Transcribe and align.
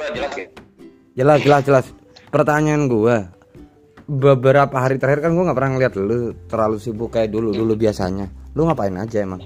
gue 0.00 0.08
jelas 0.16 0.32
ya. 0.32 0.46
Jelas 1.20 1.38
jelas 1.44 1.62
jelas. 1.68 1.86
Pertanyaan 2.32 2.88
gua 2.88 3.28
beberapa 4.08 4.72
hari 4.74 4.96
terakhir 4.96 5.28
kan 5.28 5.36
gua 5.36 5.50
nggak 5.50 5.58
pernah 5.60 5.72
ngeliat 5.76 5.94
lu 5.94 6.32
terlalu 6.48 6.76
sibuk 6.80 7.12
kayak 7.12 7.28
dulu 7.28 7.52
dulu 7.52 7.76
biasanya. 7.76 8.32
Lu 8.56 8.64
ngapain 8.64 8.96
aja 8.96 9.20
emang? 9.20 9.44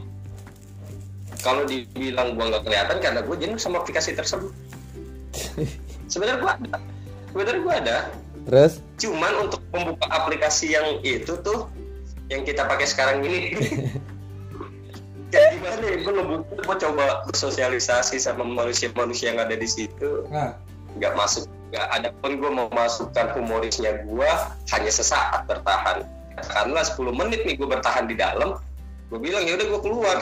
Kalau 1.43 1.67
dibilang 1.67 2.39
gua 2.39 2.54
nggak 2.54 2.62
kelihatan 2.64 2.96
karena 3.03 3.21
gue 3.21 3.36
jenuh 3.36 3.59
sama 3.61 3.82
aplikasi 3.82 4.17
tersebut. 4.17 4.53
Sebenarnya 6.12 6.39
gua 6.40 6.53
ada. 6.57 6.77
Sebenarnya 7.34 7.61
gua 7.61 7.75
ada. 7.82 7.96
Terus? 8.45 8.73
Cuman 9.00 9.32
untuk 9.48 9.61
membuka 9.73 10.07
aplikasi 10.09 10.77
yang 10.77 11.00
itu 11.02 11.34
tuh 11.41 11.68
yang 12.32 12.45
kita 12.45 12.64
pakai 12.64 12.86
sekarang 12.89 13.21
ini 13.25 13.52
kayak 15.35 15.51
gimana 15.59 15.85
ya 15.85 15.96
gue 15.98 16.12
ngebuka 16.14 16.55
gue 16.62 16.77
coba 16.87 17.05
bersosialisasi 17.27 18.17
sama 18.22 18.46
manusia-manusia 18.46 19.35
yang 19.35 19.43
ada 19.43 19.58
di 19.58 19.68
situ. 19.68 20.27
Nah. 20.31 20.54
nggak 20.95 21.11
masuk 21.18 21.50
nggak 21.75 21.91
ada 21.91 22.08
pun 22.22 22.39
gue 22.39 22.50
mau 22.54 22.71
masukkan 22.71 23.35
humorisnya 23.35 24.07
gue 24.07 24.31
hanya 24.71 24.93
sesaat 24.94 25.43
bertahan. 25.50 26.07
Katakanlah 26.39 26.86
10 26.86 27.18
menit 27.18 27.43
nih 27.43 27.58
gue 27.58 27.67
bertahan 27.67 28.07
di 28.07 28.14
dalam 28.14 28.63
gue 29.11 29.18
bilang 29.18 29.43
ya 29.43 29.58
udah 29.58 29.67
gue 29.67 29.81
keluar. 29.82 30.18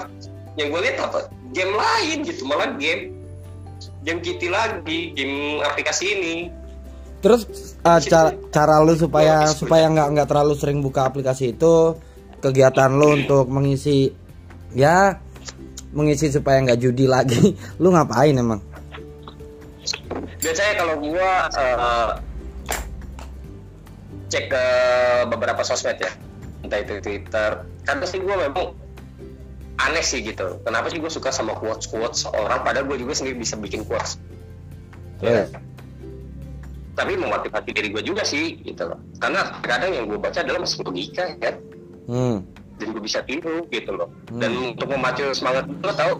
Yang 0.57 0.69
gue 0.73 0.81
lihat 0.89 0.99
apa? 1.05 1.19
Game 1.53 1.77
lain 1.77 2.25
gitu 2.25 2.49
malah 2.49 2.73
game 2.81 3.13
game 4.01 4.21
kitty 4.25 4.49
lagi 4.49 5.13
game 5.13 5.61
aplikasi 5.61 6.05
ini. 6.17 6.37
Terus 7.23 7.77
uh, 7.85 8.01
cara 8.01 8.33
cara 8.49 8.81
lu 8.81 8.97
supaya 8.97 9.45
supaya 9.53 9.87
nggak 9.93 10.09
nggak 10.17 10.29
terlalu 10.33 10.57
sering 10.57 10.81
buka 10.81 11.07
aplikasi 11.07 11.55
itu 11.55 11.95
kegiatan 12.43 12.91
lu 12.91 13.23
untuk 13.23 13.47
mengisi 13.47 14.11
ya 14.73 15.21
mengisi 15.93 16.33
supaya 16.33 16.61
nggak 16.65 16.81
judi 16.81 17.05
lagi. 17.09 17.57
Lu 17.83 17.93
ngapain 17.93 18.37
emang? 18.37 18.61
Biasanya 20.43 20.75
kalau 20.75 20.95
gua 20.99 21.31
uh, 21.55 22.11
cek 24.33 24.51
ke 24.51 24.65
beberapa 25.29 25.63
sosmed 25.63 26.01
ya. 26.01 26.13
Entah 26.65 26.79
itu 26.81 26.99
Twitter. 27.03 27.51
Karena 27.87 28.05
sih 28.07 28.19
gua 28.23 28.49
memang 28.49 28.75
aneh 29.83 30.05
sih 30.05 30.23
gitu. 30.23 30.63
Kenapa 30.63 30.89
sih 30.93 31.03
gue 31.03 31.11
suka 31.11 31.35
sama 31.35 31.59
quotes 31.59 31.91
quotes 31.91 32.23
orang? 32.31 32.63
Padahal 32.63 32.87
gue 32.87 33.03
juga 33.03 33.19
sendiri 33.19 33.43
bisa 33.43 33.59
bikin 33.59 33.83
quotes. 33.83 34.19
Yeah. 35.23 35.47
tapi 36.93 37.15
memotivasi 37.15 37.71
diri 37.71 37.89
gue 37.95 38.03
juga 38.03 38.27
sih 38.27 38.59
gitu 38.59 38.91
loh. 38.91 38.99
Karena 39.23 39.55
kadang 39.63 39.95
yang 39.95 40.05
gue 40.11 40.19
baca 40.19 40.43
adalah 40.43 40.61
masih 40.61 40.83
logika 40.83 41.25
ya 41.41 41.55
hmm. 42.11 42.62
Dan 42.83 42.89
gue 42.91 43.03
bisa 43.03 43.23
tiru 43.23 43.71
gitu 43.71 43.95
loh. 43.95 44.11
Hmm. 44.29 44.43
dan 44.43 44.51
untuk 44.75 44.91
memacu 44.91 45.31
semangat 45.31 45.71
gue 45.71 45.93
tau 45.95 46.19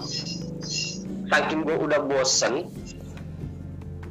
saking 1.33 1.67
gue 1.67 1.77
udah 1.77 2.01
bosen 2.07 2.71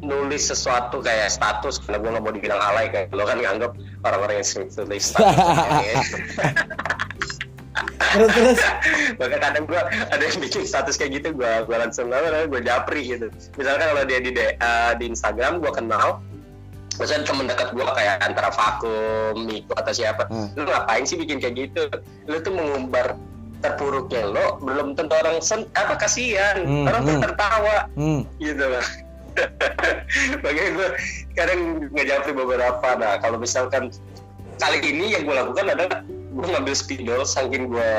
nulis 0.02 0.50
sesuatu 0.50 1.00
kayak 1.00 1.30
status 1.30 1.80
karena 1.80 2.02
gue 2.02 2.10
nggak 2.10 2.24
mau 2.26 2.34
dibilang 2.34 2.60
alay 2.60 2.90
kayak 2.90 3.14
lo 3.14 3.24
kan 3.24 3.38
nganggap 3.38 3.72
orang-orang 4.04 4.42
yang 4.42 4.48
sering 4.48 4.70
tulis 4.74 5.14
status 5.14 6.10
terus 8.12 8.32
terus? 8.36 8.60
Bahkan 9.20 9.40
kadang 9.40 9.64
gue 9.68 9.80
ada 10.12 10.20
yang 10.20 10.40
bikin 10.44 10.68
status 10.68 11.00
kayak 11.00 11.22
gitu 11.22 11.28
gue 11.36 11.52
gue 11.64 11.78
langsung 11.78 12.12
gue 12.12 12.62
japri 12.64 13.08
gitu. 13.08 13.32
Misalkan 13.56 13.88
kalau 13.96 14.04
dia 14.04 14.20
di 14.20 14.32
uh, 14.36 14.94
di 15.00 15.06
Instagram 15.08 15.64
gue 15.64 15.72
kenal 15.72 16.20
Maksudnya 17.00 17.24
temen 17.24 17.46
dekat 17.48 17.70
gue 17.72 17.86
kayak 17.88 18.16
antara 18.20 18.50
vakum, 18.52 19.36
Miko 19.48 19.74
atau 19.80 19.94
siapa. 19.96 20.28
Hmm. 20.28 20.52
Lu 20.60 20.68
ngapain 20.68 21.08
sih 21.08 21.16
bikin 21.16 21.40
kayak 21.40 21.56
gitu? 21.56 21.88
Lu 22.28 22.38
tuh 22.44 22.52
mengumbar 22.52 23.16
terpuruknya 23.62 24.26
lo 24.26 24.58
Belum 24.66 24.98
tentu 24.98 25.14
orang 25.16 25.40
sen 25.40 25.70
apa 25.78 25.96
kasihan. 25.96 26.66
Hmm, 26.66 26.90
Orang 26.90 27.02
tuh 27.08 27.16
hmm. 27.16 27.24
tertawa. 27.24 27.78
Hmm. 27.96 28.22
Gitu 28.44 28.66
lah. 28.66 28.86
Bagaimana 30.44 30.76
gue 30.76 30.90
kadang 31.40 31.60
ngejawab 31.96 32.28
beberapa. 32.36 32.88
Nah 33.00 33.16
kalau 33.24 33.40
misalkan 33.40 33.96
kali 34.60 34.78
ini 34.84 35.16
yang 35.16 35.24
gue 35.24 35.36
lakukan 35.36 35.72
adalah 35.72 36.04
gue 36.06 36.48
ngambil 36.48 36.76
spidol 36.76 37.24
saking 37.24 37.72
gue 37.72 37.92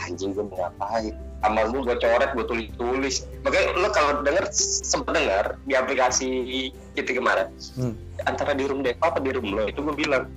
anjing 0.00 0.32
gue 0.32 0.44
mau 0.48 0.68
ngapain 0.68 1.14
amal 1.40 1.72
gue 1.72 1.80
gue 1.88 1.96
coret 1.96 2.30
gue 2.36 2.44
tulis 2.44 2.68
tulis 2.76 3.16
makanya 3.40 3.66
lo 3.80 3.88
kalau 3.92 4.20
denger 4.20 4.44
sempat 4.52 5.16
dengar 5.16 5.44
di 5.64 5.72
aplikasi 5.72 6.28
itu 6.92 7.10
kemarin 7.16 7.48
hmm. 7.80 7.94
antara 8.28 8.52
di 8.52 8.68
room 8.68 8.84
Deva 8.84 9.08
apa 9.08 9.18
di 9.24 9.32
room 9.32 9.56
lo 9.56 9.64
itu 9.64 9.80
gue 9.80 9.94
bilang 9.96 10.28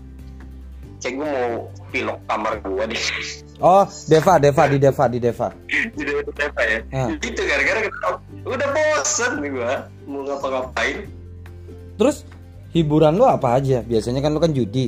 cek 1.03 1.19
gue 1.19 1.27
mau 1.27 1.67
pilok 1.91 2.15
kamar 2.31 2.63
gue 2.63 2.95
deh. 2.95 3.03
Oh 3.59 3.83
Deva 4.07 4.39
Deva 4.39 4.63
di 4.71 4.77
Deva 4.79 5.03
di 5.11 5.19
Deva. 5.19 5.47
Di 5.99 6.01
Deva 6.07 6.61
ya. 6.63 6.79
Hmm. 6.95 7.19
itu 7.19 7.41
gara-gara 7.43 7.79
udah 8.47 8.67
bosen 8.71 9.31
nih 9.43 9.51
gue 9.51 9.73
mau 10.07 10.23
ngapa-ngapain. 10.23 10.97
Terus 11.99 12.23
hiburan 12.71 13.19
lo 13.19 13.27
apa 13.27 13.59
aja? 13.59 13.83
Biasanya 13.83 14.23
kan 14.23 14.31
lo 14.31 14.39
kan 14.39 14.55
judi. 14.55 14.87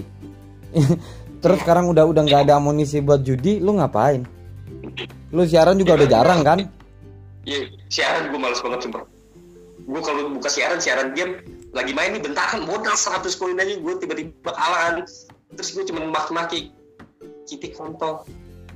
Terus 1.44 1.58
sekarang 1.62 1.92
udah 1.92 2.08
udah 2.08 2.24
nggak 2.24 2.48
ada 2.48 2.64
amunisi 2.64 3.04
buat 3.04 3.20
judi 3.20 3.59
lu 3.59 3.75
ngapain 3.75 4.24
lu 5.35 5.44
siaran 5.44 5.75
juga 5.75 6.00
udah 6.00 6.07
jarang 6.07 6.41
kan 6.47 6.63
iya 7.44 7.68
siaran 7.91 8.31
gue 8.31 8.40
males 8.40 8.63
banget 8.63 8.88
sumpah 8.88 9.03
gue 9.85 10.01
kalau 10.01 10.31
buka 10.31 10.47
siaran 10.47 10.79
siaran 10.79 11.12
game 11.12 11.44
lagi 11.75 11.91
main 11.91 12.16
nih 12.16 12.23
bentakan 12.23 12.63
modal 12.63 12.96
100 12.96 13.28
koin 13.35 13.59
aja 13.59 13.75
gue 13.75 13.94
tiba-tiba 14.00 14.51
kalahan 14.56 15.03
terus 15.53 15.69
gue 15.75 15.84
cuma 15.91 16.07
maki-maki 16.07 16.72
kitik 17.45 17.75
kontol 17.75 18.24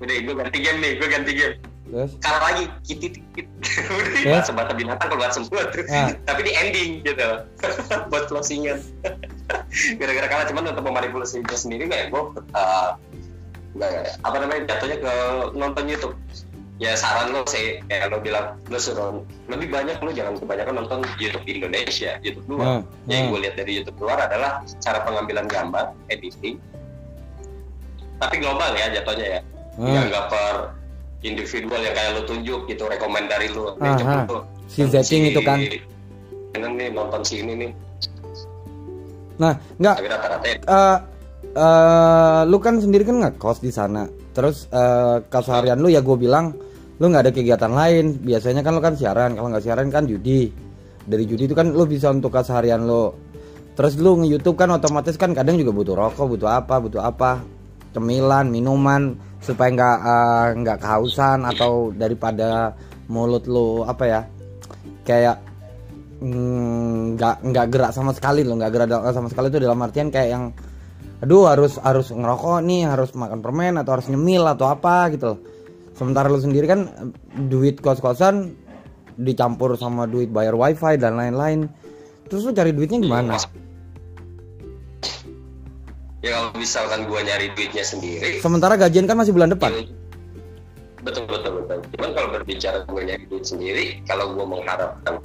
udah 0.04 0.16
gue 0.20 0.36
ganti 0.36 0.60
game 0.60 0.80
nih 0.84 0.92
gue 1.00 1.08
ganti 1.08 1.34
game 1.34 1.56
Yes. 1.90 2.14
Kalah 2.22 2.54
lagi, 2.54 2.70
kitit 2.86 3.18
kit. 3.34 3.50
Udah 4.22 4.46
sebata 4.46 4.78
binatang 4.78 5.10
kalau 5.10 5.26
sembuh 5.26 5.74
tuh. 5.74 5.90
Ah. 5.90 6.14
Tapi 6.30 6.46
di 6.46 6.54
ending 6.54 7.02
gitu. 7.02 7.50
Buat 8.14 8.30
closingan. 8.30 8.78
Gara-gara 10.00 10.28
kalah 10.30 10.46
cuman 10.54 10.70
untuk 10.70 10.86
memanipulasi 10.86 11.42
dia 11.42 11.58
sendiri 11.58 11.90
kayak 11.90 12.14
gue 12.14 12.22
uh, 12.54 12.94
apa 14.26 14.36
namanya 14.38 14.70
jatuhnya 14.70 14.98
ke 15.02 15.14
nonton 15.58 15.86
YouTube 15.90 16.14
ya 16.80 16.96
saran 16.96 17.36
lo 17.36 17.44
sih 17.44 17.84
kayak 17.92 18.08
lo 18.08 18.24
bilang 18.24 18.56
lo 18.72 18.80
suruh 18.80 19.20
lebih 19.52 19.68
banyak 19.68 20.00
lo 20.00 20.16
jangan 20.16 20.40
kebanyakan 20.40 20.74
nonton 20.80 21.00
YouTube 21.20 21.44
Indonesia 21.44 22.16
YouTube 22.24 22.48
luar. 22.56 22.80
Hmm. 22.80 23.12
yang 23.12 23.36
gue 23.36 23.40
lihat 23.44 23.56
dari 23.60 23.84
YouTube 23.84 24.00
luar 24.00 24.24
adalah 24.24 24.64
cara 24.80 25.04
pengambilan 25.04 25.46
gambar 25.52 25.92
editing. 26.08 26.56
Tapi 28.20 28.36
global 28.40 28.72
ya 28.80 28.96
jatuhnya 28.96 29.28
ya. 29.28 29.42
Hmm. 29.76 30.08
nggak 30.08 30.26
per 30.32 30.56
individual 31.28 31.84
yang 31.84 31.96
kayak 31.96 32.12
lo 32.16 32.22
tunjuk 32.24 32.62
gitu 32.72 32.84
rekomend 32.88 33.28
dari 33.28 33.52
lo. 33.52 33.76
Nih 33.76 34.00
si 34.72 34.88
setting 34.88 35.24
si, 35.28 35.30
itu 35.36 35.42
kan. 35.44 35.60
ini 35.60 36.68
nih 36.80 36.88
nonton 36.96 37.22
si 37.28 37.44
ini 37.44 37.54
nih. 37.60 37.72
Nah 39.36 39.60
nggak 39.76 39.96
uh, 40.64 40.98
uh, 41.60 42.42
lu 42.48 42.58
kan 42.64 42.80
sendiri 42.80 43.04
kan 43.04 43.20
nggak 43.20 43.36
kos 43.36 43.60
di 43.60 43.68
sana. 43.68 44.08
Terus 44.32 44.72
uh, 44.72 45.20
keseharian 45.28 45.84
lu 45.84 45.92
ya 45.92 46.00
gue 46.00 46.16
bilang 46.16 46.69
lu 47.00 47.06
nggak 47.08 47.24
ada 47.28 47.34
kegiatan 47.34 47.72
lain. 47.72 48.20
Biasanya 48.20 48.62
kan 48.62 48.76
lu 48.76 48.82
kan 48.84 48.94
siaran. 49.00 49.34
Kalau 49.40 49.48
nggak 49.48 49.64
siaran 49.64 49.88
kan 49.90 50.04
judi. 50.06 50.52
Dari 51.10 51.24
judi 51.26 51.50
itu 51.50 51.56
kan 51.56 51.72
lu 51.72 51.88
bisa 51.88 52.12
untuk 52.12 52.36
keseharian 52.36 52.86
lu. 52.86 53.16
Terus 53.74 53.96
lu 53.96 54.20
nge 54.20 54.28
YouTube 54.28 54.60
kan 54.60 54.70
otomatis 54.76 55.16
kan 55.16 55.32
kadang 55.32 55.56
juga 55.56 55.72
butuh 55.72 55.96
rokok 55.96 56.28
butuh 56.36 56.50
apa 56.52 56.76
butuh 56.84 57.02
apa. 57.02 57.40
Cemilan 57.96 58.52
minuman 58.52 59.18
supaya 59.40 59.72
nggak 59.72 59.98
eh, 60.04 60.48
nggak 60.62 60.78
uh, 60.78 60.82
kehausan 60.84 61.48
atau 61.48 61.90
daripada 61.96 62.76
mulut 63.10 63.50
lu 63.50 63.82
apa 63.88 64.04
ya 64.06 64.22
kayak 65.08 65.42
mm, 66.22 67.18
nggak 67.18 67.36
mm, 67.42 67.48
nggak 67.50 67.66
gerak 67.74 67.92
sama 67.96 68.12
sekali 68.14 68.46
lo 68.46 68.60
nggak 68.60 68.72
gerak 68.76 68.88
sama 69.16 69.32
sekali. 69.32 69.48
Itu 69.50 69.64
dalam 69.64 69.80
artian 69.80 70.12
kayak 70.12 70.30
yang 70.30 70.46
aduh 71.20 71.52
harus 71.52 71.80
harus 71.82 72.12
ngerokok 72.12 72.64
nih 72.64 72.88
harus 72.88 73.12
makan 73.12 73.40
permen 73.44 73.76
atau 73.80 73.92
harus 74.00 74.08
nyemil 74.08 74.44
atau 74.56 74.72
apa 74.72 75.12
gitu 75.12 75.36
sementara 76.00 76.32
lu 76.32 76.40
sendiri 76.40 76.64
kan 76.64 77.12
duit 77.52 77.84
kos-kosan 77.84 78.56
dicampur 79.20 79.76
sama 79.76 80.08
duit 80.08 80.32
bayar 80.32 80.56
wifi 80.56 80.96
dan 80.96 81.20
lain-lain. 81.20 81.68
Terus 82.32 82.48
lu 82.48 82.56
cari 82.56 82.72
duitnya 82.72 83.04
gimana? 83.04 83.36
Ya 86.24 86.40
kalau 86.40 86.56
misalkan 86.56 87.04
gua 87.12 87.20
nyari 87.20 87.52
duitnya 87.52 87.84
sendiri. 87.84 88.40
Sementara 88.40 88.80
gajian 88.80 89.04
kan 89.12 89.20
masih 89.20 89.36
bulan 89.36 89.52
depan. 89.52 89.76
Ya, 89.76 89.84
betul 91.04 91.28
betul 91.28 91.64
betul. 91.64 91.84
Cuman 92.00 92.10
kalau 92.16 92.30
berbicara 92.32 92.88
gua 92.88 93.04
nyari 93.04 93.28
duit 93.28 93.44
sendiri 93.44 94.00
kalau 94.08 94.32
gua 94.40 94.48
mengharapkan 94.48 95.20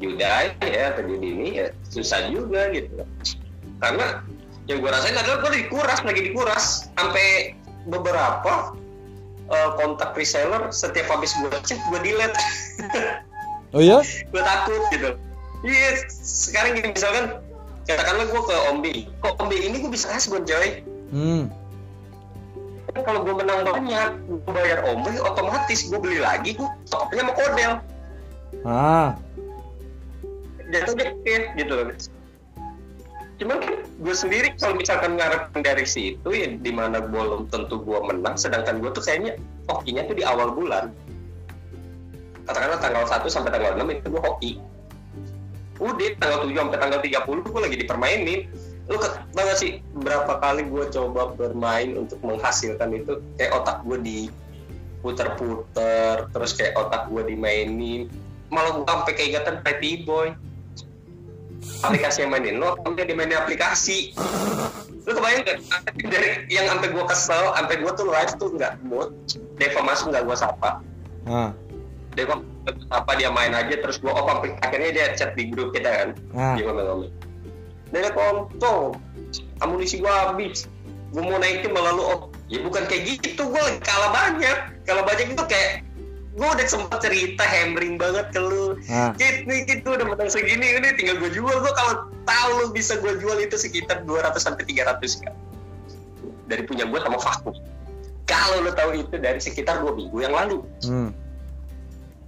judai 0.00 0.56
ya 0.64 0.96
atau 0.96 1.04
judi 1.06 1.28
ini 1.30 1.48
ya 1.62 1.66
susah 1.94 2.26
juga 2.32 2.74
gitu. 2.74 3.06
Karena 3.78 4.24
yang 4.66 4.80
gue 4.80 4.90
rasain 4.92 5.18
adalah 5.18 5.44
gue 5.44 5.52
dikuras 5.66 5.98
lagi 6.06 6.20
dikuras. 6.30 6.64
Sampai 6.94 7.58
beberapa 7.84 8.72
uh, 9.50 9.76
kontak 9.76 10.14
reseller 10.16 10.70
setiap 10.70 11.10
habis 11.10 11.34
gue 11.36 11.50
cek 11.50 11.78
gue 11.90 12.00
delete. 12.02 12.38
Oh 13.70 13.78
iya? 13.78 14.02
Gue 14.02 14.42
takut 14.42 14.82
gitu. 14.90 15.14
Iya 15.62 15.94
yes, 15.94 16.10
sekarang 16.50 16.74
gini 16.74 16.90
misalkan 16.90 17.38
katakanlah 17.90 18.26
gue 18.28 18.42
ke 18.42 18.56
Ombi 18.70 18.94
kok 19.18 19.34
Ombi 19.42 19.56
ini 19.66 19.76
gue 19.82 19.90
bisa 19.90 20.14
gue 20.14 20.40
coy? 20.42 20.68
Hmm. 21.10 21.44
kalau 22.90 23.22
gue 23.22 23.34
menang 23.38 23.62
banyak 23.62 24.10
gue 24.26 24.50
bayar 24.50 24.82
Ombi 24.86 25.18
otomatis 25.22 25.86
gue 25.86 25.98
beli 25.98 26.18
lagi 26.18 26.58
gue 26.58 26.68
topnya 26.90 27.22
mau 27.26 27.34
kodel 27.34 27.72
ah. 28.66 29.14
Jatuhnya 30.70 31.14
kayak 31.26 31.58
gitu 31.58 31.72
loh 31.74 31.86
cuman 33.40 33.56
kan 33.56 33.74
gue 33.80 34.14
sendiri 34.14 34.52
kalau 34.60 34.76
misalkan 34.76 35.16
ngarepin 35.16 35.64
dari 35.64 35.88
situ 35.88 36.28
ya 36.28 36.52
di 36.60 36.72
mana 36.72 37.00
belum 37.00 37.48
tentu 37.48 37.80
gue 37.80 37.98
menang 38.04 38.36
sedangkan 38.36 38.84
gue 38.84 38.92
tuh 38.92 39.00
kayaknya 39.00 39.40
hokinya 39.64 40.04
tuh 40.04 40.16
di 40.20 40.24
awal 40.28 40.52
bulan. 40.52 40.92
Katakanlah 42.44 42.78
tanggal 42.84 43.04
1 43.08 43.24
sampai 43.32 43.50
tanggal 43.54 43.80
6 43.80 43.96
itu 43.96 44.06
gue 44.12 44.22
hoki. 44.22 44.52
Udah 45.80 46.10
tanggal 46.20 46.38
7 46.44 46.52
sampai 46.52 46.78
tanggal 46.78 47.00
30 47.00 47.48
gue 47.48 47.60
lagi 47.64 47.76
dipermainin. 47.80 48.40
Lu 48.92 48.98
tau 49.00 49.22
gak 49.32 49.56
sih 49.56 49.80
berapa 49.96 50.36
kali 50.42 50.68
gue 50.68 50.84
coba 50.92 51.32
bermain 51.32 51.96
untuk 51.96 52.20
menghasilkan 52.20 52.92
itu 52.92 53.24
kayak 53.40 53.56
otak 53.56 53.80
gue 53.88 53.98
di 54.04 54.18
puter-puter 55.00 56.28
terus 56.28 56.52
kayak 56.52 56.76
otak 56.76 57.08
gue 57.08 57.22
dimainin. 57.24 58.12
Malah 58.52 58.76
gue 58.76 58.84
sampai 58.84 59.12
keingatan 59.16 59.64
Pretty 59.64 60.04
Boy 60.04 60.36
aplikasi 61.84 62.24
yang 62.24 62.30
mainin 62.32 62.56
lo 62.58 62.76
sampai 62.84 63.04
dimainin 63.08 63.38
aplikasi. 63.40 64.12
Lu 65.08 65.16
kebayang 65.16 65.42
gak 65.48 65.58
dari 66.06 66.44
yang 66.52 66.68
sampai 66.68 66.88
gue 66.92 67.04
kesel 67.08 67.44
sampai 67.56 67.74
gue 67.80 67.92
tuh 67.96 68.06
live 68.08 68.32
tuh 68.36 68.48
nggak 68.54 68.72
mood. 68.84 69.08
Deva 69.56 69.80
masuk 69.84 70.12
nggak 70.12 70.24
gue 70.28 70.36
sapa. 70.36 70.80
Ah. 71.28 71.50
Deva 72.16 72.42
apa 72.92 73.12
dia 73.16 73.32
main 73.32 73.56
aja 73.56 73.74
terus 73.80 73.96
gue 74.02 74.10
oh 74.12 74.26
akhirnya 74.60 74.90
dia 74.92 75.06
chat 75.16 75.32
di 75.34 75.48
grup 75.48 75.72
kita 75.72 75.88
kan. 75.88 76.08
Ah. 76.36 76.54
dia 76.54 76.68
ngomong-ngomong 76.68 77.30
nenek 77.90 78.14
kontol 78.14 78.94
amunisi 79.62 79.98
gua 80.00 80.30
habis. 80.32 80.66
Gua 81.10 81.26
mau 81.26 81.38
naikin 81.42 81.74
malah 81.74 81.92
lu 81.94 82.02
oh 82.06 82.20
ya 82.46 82.62
bukan 82.62 82.86
kayak 82.86 83.18
gitu 83.18 83.42
gua 83.50 83.62
kalah 83.82 84.10
banyak. 84.14 84.58
Kalah 84.86 85.04
banyak 85.06 85.34
itu 85.34 85.44
kayak 85.46 85.82
gua 86.38 86.54
udah 86.54 86.66
sempat 86.66 87.02
cerita 87.02 87.42
hammering 87.42 87.98
banget 87.98 88.30
ke 88.30 88.38
lu. 88.38 88.78
Nah. 88.86 89.10
kit 89.18 89.46
nih 89.50 89.66
kit 89.66 89.82
udah 89.82 90.06
menang 90.06 90.30
segini 90.30 90.78
ini 90.78 90.94
tinggal 90.94 91.18
gua 91.18 91.30
jual. 91.30 91.56
Gua 91.58 91.72
kalau 91.74 91.94
tahu 92.22 92.50
lu 92.62 92.66
bisa 92.70 92.98
gua 93.02 93.18
jual 93.18 93.38
itu 93.42 93.58
sekitar 93.58 94.06
200 94.06 94.38
sampai 94.38 94.62
300 94.62 95.26
kan 95.26 95.34
dari 96.46 96.62
punya 96.66 96.86
gua 96.86 97.02
sama 97.02 97.18
vakum 97.18 97.54
kalau 98.30 98.62
lu 98.62 98.70
tahu 98.78 98.90
itu 98.94 99.14
dari 99.18 99.42
sekitar 99.42 99.82
dua 99.82 99.92
minggu 99.94 100.18
yang 100.22 100.34
lalu. 100.34 100.62
Hmm. 100.86 101.10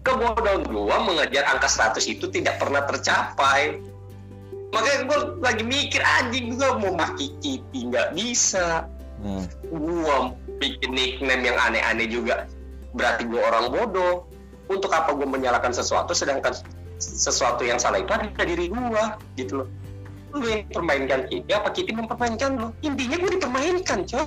kebodohan 0.03 0.67
gua 0.67 0.99
mengejar 1.07 1.47
angka 1.47 1.71
100 1.71 2.03
itu 2.11 2.27
tidak 2.27 2.59
pernah 2.59 2.83
tercapai. 2.83 3.79
Makanya 4.75 5.05
gue 5.05 5.19
lagi 5.45 5.63
mikir 5.69 6.01
anjing 6.01 6.57
gue 6.57 6.71
mau 6.81 6.97
maki 6.97 7.31
kipi 7.39 7.87
nggak 7.87 8.17
bisa. 8.17 8.89
Hmm. 9.23 9.47
gue 9.71 10.17
bikin 10.59 10.91
nickname 10.91 11.47
yang 11.47 11.55
aneh-aneh 11.55 12.11
juga 12.11 12.51
berarti 12.93 13.23
gue 13.29 13.41
orang 13.41 13.73
bodoh. 13.73 14.15
Untuk 14.71 14.89
apa 14.94 15.12
gue 15.12 15.27
menyalahkan 15.27 15.75
sesuatu 15.75 16.17
sedangkan 16.17 16.55
sesuatu 17.03 17.67
yang 17.67 17.83
salah 17.83 17.99
itu 17.99 18.09
ada 18.15 18.25
di 18.25 18.33
diri 18.55 18.67
gue 18.71 19.05
gitu 19.37 19.65
loh. 19.65 19.69
Lu 20.33 20.47
yang 20.49 20.65
permainkan 20.71 21.29
Kitty 21.29 21.50
apa 21.53 21.69
Kitty 21.75 21.93
mempermainkan 21.93 22.56
lo 22.56 22.69
intinya 22.81 23.17
gue 23.21 23.31
dipermainkan 23.37 23.99
coy. 24.06 24.27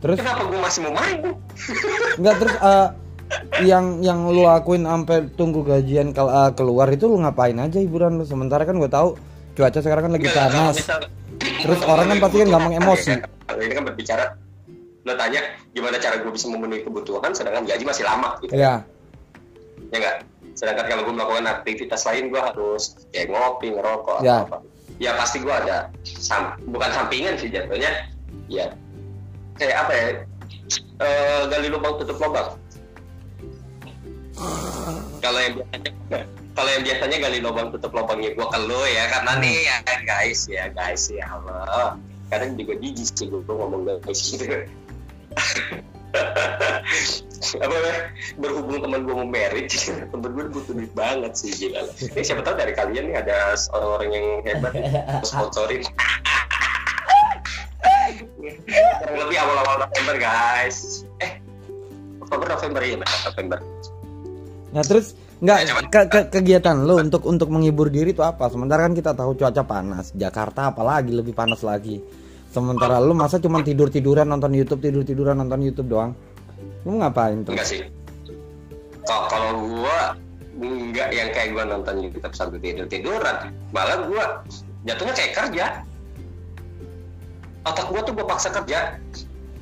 Terus? 0.00 0.16
Kenapa 0.16 0.42
gue 0.48 0.58
masih 0.58 0.80
mau 0.88 0.94
main? 0.96 1.18
Enggak 2.16 2.36
terus 2.40 2.56
uh, 2.64 2.88
yang 3.70 4.00
yang 4.00 4.26
lu 4.26 4.42
lakuin 4.42 4.88
sampai 4.88 5.28
tunggu 5.36 5.62
gajian 5.62 6.10
kalau 6.16 6.32
uh, 6.32 6.50
keluar 6.56 6.88
itu 6.90 7.06
lu 7.06 7.20
ngapain 7.20 7.54
aja 7.60 7.78
hiburan 7.78 8.16
lu? 8.18 8.24
Sementara 8.24 8.64
kan 8.64 8.80
gue 8.80 8.90
tahu 8.90 9.14
cuaca 9.54 9.78
sekarang 9.78 10.10
kan 10.10 10.12
lagi 10.16 10.28
panas. 10.32 10.76
terus 11.40 11.80
orang 11.84 12.08
kan 12.08 12.18
pasti 12.24 12.36
kan 12.44 12.48
gampang 12.52 12.74
emosi. 12.80 13.12
ini 13.60 13.74
kan 13.76 13.84
berbicara 13.84 14.24
lo 15.04 15.12
tanya 15.16 15.40
gimana 15.72 15.96
cara 15.96 16.20
gue 16.20 16.28
bisa 16.28 16.46
memenuhi 16.52 16.84
kebutuhan 16.84 17.32
sedangkan 17.32 17.64
gaji 17.64 17.84
masih 17.88 18.04
lama 18.04 18.36
gitu. 18.44 18.52
Ya 18.52 18.84
ya 19.90 19.96
enggak 19.98 20.16
sedangkan 20.54 20.86
kalau 20.86 21.02
gue 21.08 21.14
melakukan 21.16 21.46
aktivitas 21.48 22.04
lain 22.04 22.28
gue 22.28 22.40
harus 22.40 23.00
kayak 23.10 23.32
ngopi 23.32 23.72
ngerokok 23.72 24.20
ya. 24.20 24.44
apa 24.44 24.60
ya 25.00 25.16
pasti 25.16 25.40
gue 25.40 25.50
ada 25.50 25.88
sam 26.04 26.60
bukan 26.68 26.90
sampingan 26.92 27.40
sih 27.40 27.48
jatuhnya. 27.48 28.12
Ya. 28.50 28.74
Kayak 29.56 29.76
apa 29.86 29.92
ya? 29.94 30.06
E, 31.00 31.08
gali 31.48 31.68
lubang 31.72 31.96
tutup 31.96 32.20
lubang. 32.20 32.58
Kalau 35.20 35.38
yang 35.40 35.54
biasanya 35.56 35.90
kalau 36.52 36.70
yang 36.76 36.84
biasanya 36.84 37.16
gali 37.22 37.38
lubang 37.40 37.68
tutup 37.72 37.92
lubangnya 37.94 38.36
gua 38.36 38.52
ke 38.52 38.58
lo 38.60 38.82
ya 38.84 39.04
karena 39.08 39.32
nih 39.40 39.56
ya 39.64 39.76
guys 40.04 40.40
ya 40.50 40.68
guys 40.72 41.08
ya 41.08 41.24
Allah. 41.30 41.96
Kadang 42.28 42.58
juga 42.58 42.76
jijik 42.76 43.08
sih 43.16 43.26
gua 43.30 43.40
ngomong 43.48 43.88
guys 44.04 44.20
gitu 44.20 44.44
apa 47.60 47.76
berhubung 48.36 48.78
teman 48.84 49.00
gue 49.06 49.14
mau 49.16 49.26
merit 49.26 49.70
temen 50.12 50.28
gue 50.30 50.44
butuh 50.52 50.74
duit 50.76 50.92
banget 50.92 51.32
sih 51.34 51.50
gila. 51.54 51.86
Ini 52.14 52.22
siapa 52.22 52.42
tahu 52.46 52.54
dari 52.58 52.72
kalian 52.76 53.10
nih 53.10 53.16
ada 53.22 53.56
orang-orang 53.74 54.10
yang 54.14 54.26
hebat 54.46 54.72
sponsorin. 55.28 55.82
Kurang 58.70 59.16
lebih 59.26 59.38
awal-awal 59.38 59.86
November 59.86 60.16
guys. 60.18 61.06
Eh 61.22 61.40
Oktober 62.22 62.46
November 62.52 62.80
ya 62.84 62.96
November. 63.02 63.58
Nah 64.70 64.82
terus 64.86 65.18
nggak 65.40 65.58
ke, 65.88 66.00
ke, 66.12 66.20
kegiatan 66.38 66.76
lo 66.84 67.00
untuk 67.00 67.24
untuk 67.24 67.48
menghibur 67.48 67.88
diri 67.88 68.12
itu 68.12 68.22
apa? 68.22 68.46
Sementara 68.52 68.86
kan 68.86 68.94
kita 68.94 69.16
tahu 69.16 69.34
cuaca 69.34 69.62
panas, 69.64 70.12
Jakarta 70.14 70.70
apalagi 70.70 71.10
lebih 71.10 71.34
panas 71.34 71.64
lagi. 71.64 71.98
Sementara 72.50 72.98
lo 72.98 73.14
masa 73.14 73.38
cuma 73.38 73.62
tidur 73.62 73.86
tiduran 73.88 74.26
nonton 74.26 74.50
YouTube 74.50 74.82
tidur 74.82 75.06
tiduran 75.06 75.38
nonton 75.38 75.62
YouTube 75.62 75.86
doang? 75.86 76.10
Lo 76.82 76.98
ngapain 76.98 77.46
tuh? 77.46 77.54
Enggak 77.54 77.68
sih. 77.70 77.86
Kalau 79.06 79.30
kalau 79.30 79.52
gua 79.70 80.18
nggak 80.58 81.08
yang 81.14 81.30
kayak 81.30 81.54
gua 81.54 81.64
nonton 81.70 82.02
YouTube 82.02 82.34
sambil 82.34 82.58
tidur 82.58 82.90
tiduran, 82.90 83.54
malah 83.70 84.02
gua 84.10 84.42
jatuhnya 84.82 85.14
kayak 85.14 85.32
kerja. 85.38 85.66
Otak 87.62 87.86
gua 87.86 88.00
tuh 88.02 88.12
gua 88.18 88.26
paksa 88.26 88.50
kerja 88.50 88.98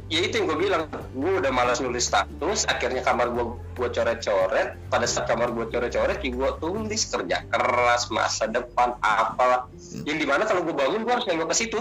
ya 0.08 0.24
itu 0.24 0.40
yang 0.40 0.48
gue 0.48 0.58
bilang 0.58 0.82
gue 0.88 1.32
udah 1.36 1.52
malas 1.52 1.84
nulis 1.84 2.08
status 2.08 2.64
akhirnya 2.64 3.04
kamar 3.04 3.28
gue 3.28 3.44
gue 3.76 3.88
coret-coret 3.92 4.80
pada 4.88 5.04
saat 5.04 5.28
kamar 5.28 5.52
gue 5.52 5.68
coret-coret 5.68 6.16
gue 6.24 6.50
tulis 6.64 7.02
kerja 7.12 7.44
keras 7.52 8.08
masa 8.08 8.48
depan 8.48 8.96
apa 9.04 9.68
yang 10.08 10.16
di 10.16 10.24
mana 10.24 10.48
kalau 10.48 10.64
gue 10.64 10.72
bangun 10.72 11.04
gue 11.04 11.12
harus 11.12 11.28
nengok 11.28 11.52
ke 11.52 11.56
situ 11.60 11.80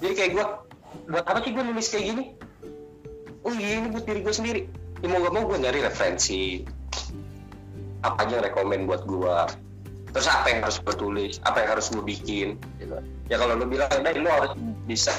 jadi 0.00 0.12
kayak 0.14 0.30
gue 0.36 0.44
buat 1.08 1.24
apa 1.24 1.38
sih 1.44 1.50
gue 1.56 1.64
nulis 1.64 1.86
kayak 1.88 2.04
gini? 2.12 2.24
Oh 3.42 3.52
iya 3.52 3.82
ini 3.82 3.88
buat 3.90 4.04
diri 4.04 4.20
gue 4.22 4.34
sendiri. 4.34 4.62
Ya 5.02 5.06
mau 5.10 5.18
gak 5.18 5.34
mau 5.34 5.44
gue 5.50 5.58
nyari 5.58 5.82
referensi 5.82 6.62
apa 8.02 8.26
aja 8.26 8.38
yang 8.38 8.44
rekomend 8.44 8.90
buat 8.90 9.06
gue 9.06 9.36
terus 10.12 10.28
apa 10.28 10.46
yang 10.52 10.60
harus 10.66 10.76
gue 10.82 10.94
tulis 10.98 11.38
apa 11.46 11.64
yang 11.64 11.70
harus 11.78 11.86
gue 11.88 12.04
bikin 12.04 12.58
gitu. 12.82 12.98
ya 13.32 13.40
kalau 13.40 13.56
lu 13.56 13.64
bilang 13.64 13.88
nah 14.02 14.12
lu 14.12 14.28
harus 14.28 14.52
bisa 14.84 15.14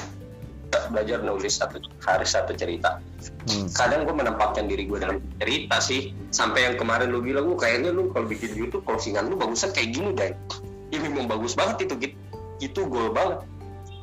belajar 0.90 1.22
nulis 1.22 1.62
satu 1.62 1.78
hari 2.02 2.26
satu 2.26 2.50
cerita. 2.58 2.98
Hmm. 3.46 3.70
kadang 3.78 4.02
gue 4.04 4.14
menempatkan 4.14 4.66
diri 4.66 4.90
gue 4.90 4.98
dalam 4.98 5.22
cerita 5.38 5.78
sih. 5.78 6.10
Sampai 6.34 6.66
yang 6.66 6.74
kemarin 6.74 7.14
lu 7.14 7.22
bilang 7.22 7.46
lu 7.46 7.54
kayaknya 7.54 7.94
lu 7.94 8.10
kalau 8.10 8.26
bikin 8.26 8.52
YouTube 8.58 8.82
closingan 8.82 9.30
lu 9.30 9.38
bagusan 9.38 9.70
kayak 9.70 9.94
gini 9.94 10.10
deh 10.12 10.34
ini 10.90 10.98
memang 11.10 11.30
bagus 11.30 11.54
banget 11.54 11.86
itu 11.86 11.94
gitu 11.98 12.16
itu 12.62 12.80
goal 12.90 13.14
banget 13.14 13.42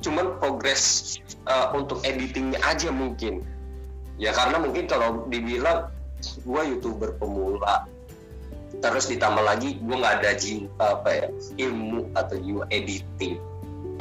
cuman 0.01 0.38
progres 0.41 1.17
uh, 1.46 1.72
untuk 1.77 2.01
editingnya 2.03 2.60
aja 2.65 2.89
mungkin. 2.89 3.46
Ya 4.22 4.34
karena 4.36 4.62
mungkin 4.62 4.86
kalau 4.86 5.25
dibilang 5.29 5.89
gue 6.46 6.62
youtuber 6.75 7.17
pemula. 7.17 7.86
Terus 8.81 9.10
ditambah 9.10 9.43
lagi 9.46 9.77
gue 9.81 9.96
nggak 9.96 10.15
ada 10.22 10.31
jiwa 10.38 10.86
apa 11.01 11.10
ya 11.10 11.27
ilmu 11.62 12.13
atau 12.17 12.38
jiwa 12.38 12.63
editing. 12.74 13.38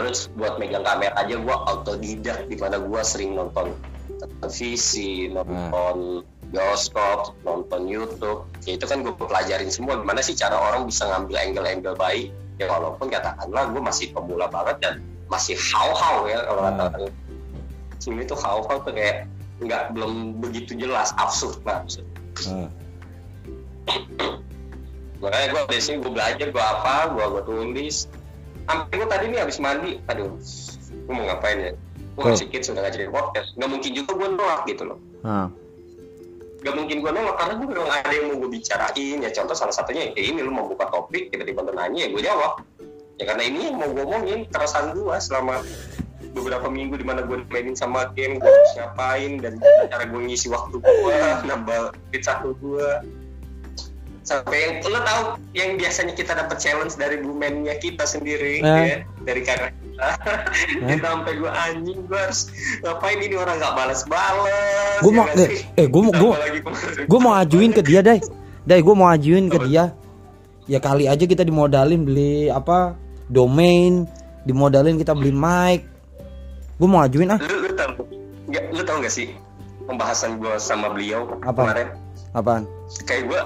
Terus 0.01 0.33
buat 0.33 0.57
megang 0.57 0.85
kamera 0.85 1.13
aja 1.21 1.37
gue 1.37 1.57
autodidak 1.69 2.49
di 2.49 2.57
mana 2.57 2.81
gue 2.81 3.01
sering 3.05 3.37
nonton 3.37 3.77
televisi 4.21 5.29
nonton 5.33 6.25
bioskop 6.51 7.37
nonton 7.45 7.89
YouTube. 7.89 8.49
Ya 8.65 8.77
itu 8.77 8.85
kan 8.89 9.05
gue 9.05 9.13
pelajarin 9.13 9.69
semua 9.69 10.01
gimana 10.01 10.21
sih 10.25 10.37
cara 10.37 10.57
orang 10.57 10.89
bisa 10.89 11.09
ngambil 11.09 11.37
angle-angle 11.37 11.97
baik. 11.97 12.29
Ya 12.61 12.69
walaupun 12.69 13.09
katakanlah 13.09 13.73
gue 13.73 13.83
masih 13.83 14.13
pemula 14.13 14.49
banget 14.49 14.77
dan 14.85 14.95
masih 15.31 15.55
how-how 15.57 16.27
ya 16.27 16.43
kalau 16.45 16.61
hmm. 16.67 16.69
katakan 16.75 17.03
sini 18.03 18.23
tuh 18.27 18.37
how-how 18.37 18.83
tuh 18.83 18.93
kayak 18.93 19.31
nggak 19.63 19.95
belum 19.95 20.43
begitu 20.43 20.75
jelas 20.75 21.15
absurd 21.17 21.63
lah 21.63 21.87
hmm. 22.45 22.69
Makanya 25.21 25.47
gue 25.53 25.61
dari 25.69 25.83
sini 25.85 25.97
gue 26.01 26.13
belajar 26.13 26.49
gue 26.49 26.65
apa 26.65 27.13
gue 27.13 27.25
gue 27.29 27.43
tulis. 27.45 28.09
Sampai 28.65 28.95
gue 28.97 29.09
tadi 29.09 29.25
nih 29.29 29.39
habis 29.45 29.61
mandi 29.61 30.01
aduh 30.09 30.33
gue 30.91 31.13
mau 31.13 31.29
ngapain 31.29 31.59
ya? 31.61 31.73
Gue 32.17 32.25
masih 32.25 32.49
kid 32.49 32.65
sudah 32.65 32.89
ngajarin 32.89 33.13
podcast. 33.13 33.53
Nggak 33.61 33.69
mungkin 33.69 33.91
juga 33.93 34.11
gue 34.17 34.29
nolak 34.33 34.63
gitu 34.65 34.83
loh. 34.89 34.99
Hmm. 35.21 35.53
Gak 36.61 36.77
mungkin 36.77 37.01
gue 37.01 37.13
nolak 37.13 37.41
karena 37.41 37.55
gue 37.57 37.69
memang 37.73 37.89
ada 37.89 38.13
yang 38.13 38.27
mau 38.33 38.37
gue 38.45 38.51
bicarain. 38.53 39.17
Ya 39.21 39.31
contoh 39.33 39.57
salah 39.57 39.73
satunya 39.73 40.13
kayak 40.13 40.25
ini 40.25 40.41
lo 40.41 40.53
mau 40.53 40.69
buka 40.69 40.89
topik 40.89 41.33
tiba-tiba 41.33 41.69
nanya 41.73 42.05
ya 42.05 42.09
gue 42.13 42.23
jawab 42.25 42.65
ya 43.19 43.25
karena 43.27 43.43
ini 43.49 43.59
yang 43.73 43.77
mau 43.81 43.89
gue 43.91 44.05
omongin 44.05 44.41
keresahan 44.53 44.95
gue 44.95 45.17
selama 45.19 45.65
beberapa 46.31 46.71
minggu 46.71 46.95
di 47.01 47.07
mana 47.07 47.27
gue 47.27 47.43
mainin 47.51 47.75
sama 47.75 48.15
game 48.15 48.39
gue 48.39 48.47
harus 48.47 48.73
ngapain 48.79 49.33
dan 49.43 49.59
cara 49.91 50.05
gue 50.07 50.21
ngisi 50.31 50.47
waktu 50.47 50.79
gue 50.79 51.19
nambah 51.49 51.97
fit 52.15 52.23
satu 52.23 52.55
gue 52.63 52.89
sampai 54.31 54.59
yang 54.63 54.75
lo 54.87 55.01
tahu 55.03 55.23
yang 55.59 55.71
biasanya 55.75 56.15
kita 56.15 56.39
dapat 56.39 56.63
challenge 56.63 56.95
dari 56.95 57.19
bumennya 57.19 57.75
kita 57.83 58.07
sendiri 58.07 58.63
eh. 58.63 58.63
ya 58.63 58.97
dari 59.27 59.43
kakak 59.43 59.75
kita. 59.75 60.09
Eh. 60.87 60.99
sampai 61.03 61.33
gue 61.35 61.51
anjing 61.51 61.99
gue 62.07 62.21
harus 62.21 62.41
ngapain? 62.87 63.19
Ini 63.19 63.35
orang 63.35 63.59
nggak 63.59 63.75
balas-balas 63.75 65.01
gue 65.03 65.13
mau 65.13 65.27
ya 65.35 65.49
eh, 65.51 65.83
eh 65.83 65.87
gue 65.91 66.03
mau 66.05 66.15
gue 66.15 66.31
gue 67.11 67.21
mau 67.21 67.35
ajuin 67.43 67.73
ke 67.75 67.83
dia 67.83 68.01
deh 68.07 68.23
deh 68.69 68.81
gue 68.81 68.95
mau 68.95 69.11
ajuin 69.11 69.51
ke 69.51 69.59
dia 69.67 69.91
ya 70.71 70.79
kali 70.79 71.11
aja 71.11 71.27
kita 71.27 71.43
dimodalin 71.43 72.07
beli 72.07 72.47
apa 72.47 72.95
domain 73.27 74.07
dimodalin 74.47 74.95
kita 74.95 75.19
beli 75.19 75.35
mic. 75.35 75.83
Gue 76.79 76.89
mau 76.89 77.03
ajuin 77.03 77.35
ah. 77.35 77.39
Lu, 77.43 77.67
lu 77.67 77.71
tau 77.75 77.93
nggak? 78.47 78.65
Lu 78.73 78.83
tau 78.87 79.03
gak 79.03 79.13
sih 79.13 79.35
pembahasan 79.85 80.39
gue 80.39 80.55
sama 80.63 80.95
beliau 80.95 81.27
apa 81.43 81.61
kemarin? 81.61 81.89
Apaan? 82.33 82.63
Kayak 83.05 83.23
gue 83.27 83.41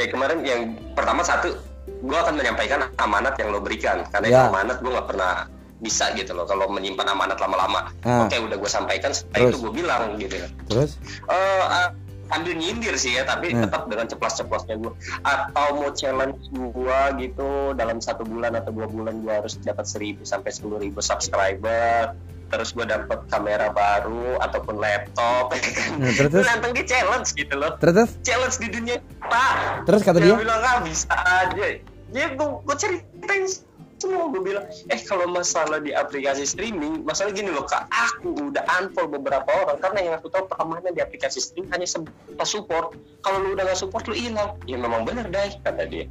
kayak 0.00 0.10
kemarin 0.16 0.38
yang 0.42 0.60
pertama 0.96 1.20
satu 1.20 1.52
gue 2.00 2.16
akan 2.16 2.40
menyampaikan 2.40 2.88
amanat 2.96 3.36
yang 3.36 3.52
lo 3.52 3.60
berikan. 3.60 4.02
Karena 4.08 4.26
ya. 4.26 4.40
amanat 4.48 4.80
gue 4.80 4.90
nggak 4.90 5.06
pernah 5.06 5.46
bisa 5.80 6.12
gitu 6.12 6.36
loh 6.36 6.44
kalau 6.44 6.68
menyimpan 6.68 7.12
amanat 7.12 7.40
lama-lama. 7.40 7.88
Ah. 8.04 8.28
oke 8.28 8.36
udah 8.36 8.56
gue 8.56 8.70
sampaikan 8.70 9.12
setelah 9.12 9.52
itu 9.52 9.58
gue 9.60 9.72
bilang 9.84 10.16
gitu. 10.16 10.36
Terus? 10.68 10.96
Uh, 11.28 11.64
uh, 11.68 11.88
ambil 12.30 12.54
nyindir 12.54 12.94
sih 12.94 13.18
ya 13.18 13.26
tapi 13.26 13.50
hmm. 13.50 13.66
tetap 13.66 13.90
dengan 13.90 14.06
ceplas-ceplosnya 14.06 14.78
gue 14.78 14.92
atau 15.26 15.66
mau 15.76 15.90
challenge 15.90 16.40
gue 16.54 17.00
gitu 17.18 17.74
dalam 17.74 17.98
satu 17.98 18.22
bulan 18.22 18.54
atau 18.54 18.70
dua 18.70 18.86
bulan 18.86 19.22
gue 19.22 19.32
harus 19.32 19.58
dapat 19.58 19.86
seribu 19.86 20.22
sampai 20.22 20.50
sepuluh 20.54 20.78
ribu 20.78 21.02
subscriber. 21.02 22.14
Terus 22.50 22.74
gue 22.74 22.82
dapet 22.82 23.30
kamera 23.30 23.70
baru 23.70 24.42
ataupun 24.42 24.82
laptop 24.82 25.50
ya 25.54 25.62
kan? 25.70 25.90
Nah, 26.02 26.10
terus, 26.18 26.30
terus? 26.34 26.46
nantang 26.50 26.74
di 26.74 26.82
challenge 26.82 27.30
gitu 27.38 27.54
loh. 27.54 27.78
Terus, 27.78 28.10
challenge 28.26 28.56
di 28.58 28.68
dunia. 28.74 28.98
Pak 29.22 29.86
terus 29.86 30.02
kata 30.02 30.18
dia, 30.18 30.34
dia? 30.34 30.42
bilang 30.42 30.58
ah 30.58 30.78
bisa 30.82 31.14
aja. 31.14 31.66
Dia 32.10 32.26
gue, 32.34 32.48
gue 32.66 32.76
ceritain 32.78 33.46
semua 34.00 34.32
gue 34.32 34.40
bilang 34.40 34.64
eh 34.88 35.00
kalau 35.04 35.28
masalah 35.28 35.76
di 35.76 35.92
aplikasi 35.92 36.48
streaming 36.48 37.04
masalah 37.04 37.36
gini 37.36 37.52
loh 37.52 37.68
kak. 37.68 37.84
Aku 37.92 38.32
udah 38.48 38.64
unfollow 38.80 39.20
beberapa 39.20 39.44
orang 39.46 39.76
karena 39.76 39.98
yang 40.08 40.14
aku 40.16 40.32
tahu 40.32 40.48
permanen 40.48 40.96
di 40.96 41.04
aplikasi 41.04 41.38
streaming 41.44 41.68
hanya 41.76 41.84
sebatas 41.84 42.48
support. 42.48 42.96
Kalau 43.20 43.44
lu 43.44 43.52
udah 43.52 43.68
gak 43.68 43.76
support 43.76 44.08
lu 44.08 44.16
hilang. 44.16 44.56
Ya 44.64 44.80
memang 44.80 45.04
bener 45.04 45.28
deh 45.28 45.52
kata 45.60 45.84
dia. 45.84 46.08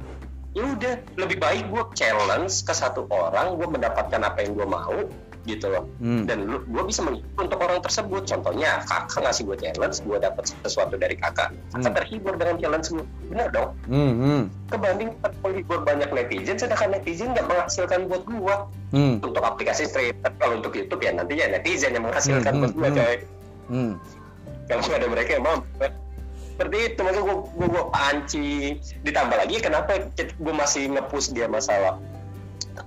Ya 0.54 0.62
udah 0.66 1.02
lebih 1.18 1.42
baik 1.42 1.66
gue 1.70 1.82
challenge 1.98 2.62
ke 2.62 2.74
satu 2.74 3.10
orang 3.10 3.58
gue 3.58 3.66
mendapatkan 3.66 4.22
apa 4.22 4.38
yang 4.46 4.54
gue 4.54 4.66
mau 4.66 4.98
gitu 5.48 5.72
loh 5.72 5.84
hmm. 6.04 6.28
dan 6.28 6.44
gue 6.44 6.82
bisa 6.84 7.00
menghibur 7.00 7.48
untuk 7.48 7.60
orang 7.64 7.80
tersebut 7.80 8.22
contohnya 8.28 8.84
kakak 8.84 9.24
ngasih 9.24 9.42
gue 9.48 9.56
challenge 9.56 9.96
gue 10.04 10.18
dapat 10.20 10.44
sesuatu 10.64 10.94
dari 11.00 11.16
kakak 11.16 11.56
kakak 11.72 11.90
hmm. 11.90 11.96
terhibur 11.96 12.32
dengan 12.36 12.56
challenge 12.60 12.86
gue 12.92 13.04
benar 13.32 13.48
dong 13.48 13.70
hmm. 13.88 14.12
Hmm. 14.20 14.42
kebanding 14.68 15.10
menghibur 15.40 15.78
banyak 15.80 16.10
netizen 16.12 16.56
sedangkan 16.60 17.00
netizen 17.00 17.32
nggak 17.32 17.46
menghasilkan 17.48 18.04
buat 18.04 18.22
gue 18.28 18.54
hmm. 18.92 19.14
untuk 19.24 19.40
aplikasi 19.40 19.88
tapi 19.88 20.36
kalau 20.36 20.60
untuk 20.60 20.76
YouTube 20.76 21.00
ya 21.00 21.16
nanti 21.16 21.40
ya 21.40 21.48
netizen 21.48 21.96
yang 21.96 22.04
menghasilkan 22.04 22.52
hmm. 22.52 22.60
buat 22.60 22.72
gue 22.76 22.88
hmm. 22.92 22.96
coy 23.00 23.16
hmm. 23.72 23.92
kalau 24.68 24.82
ada 24.92 25.06
mereka 25.08 25.30
yang 25.40 25.44
mampu 25.48 25.88
seperti 26.60 26.92
itu 26.92 27.00
makanya 27.00 27.24
gue 27.24 27.36
gue, 27.56 27.68
gue 27.72 27.84
panci 27.88 28.48
ditambah 29.08 29.36
lagi 29.40 29.56
kenapa 29.64 30.12
gue 30.20 30.54
masih 30.54 30.92
ngepush 30.92 31.32
dia 31.32 31.48
masalah 31.48 31.96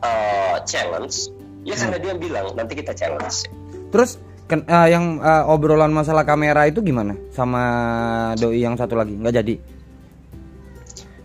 uh, 0.05 0.61
challenge 0.69 1.33
Ya 1.63 1.75
karena 1.79 1.97
dia 1.99 2.13
bilang 2.19 2.51
nanti 2.55 2.75
kita 2.75 2.91
challenge. 2.91 3.47
Terus 3.89 4.19
kan, 4.51 4.67
uh, 4.67 4.87
yang 4.91 5.23
uh, 5.23 5.47
obrolan 5.47 5.95
masalah 5.95 6.27
kamera 6.27 6.67
itu 6.67 6.83
gimana 6.83 7.15
sama 7.31 7.63
doi 8.35 8.59
yang 8.59 8.75
satu 8.75 8.99
lagi 8.99 9.15
nggak 9.15 9.35
jadi? 9.39 9.55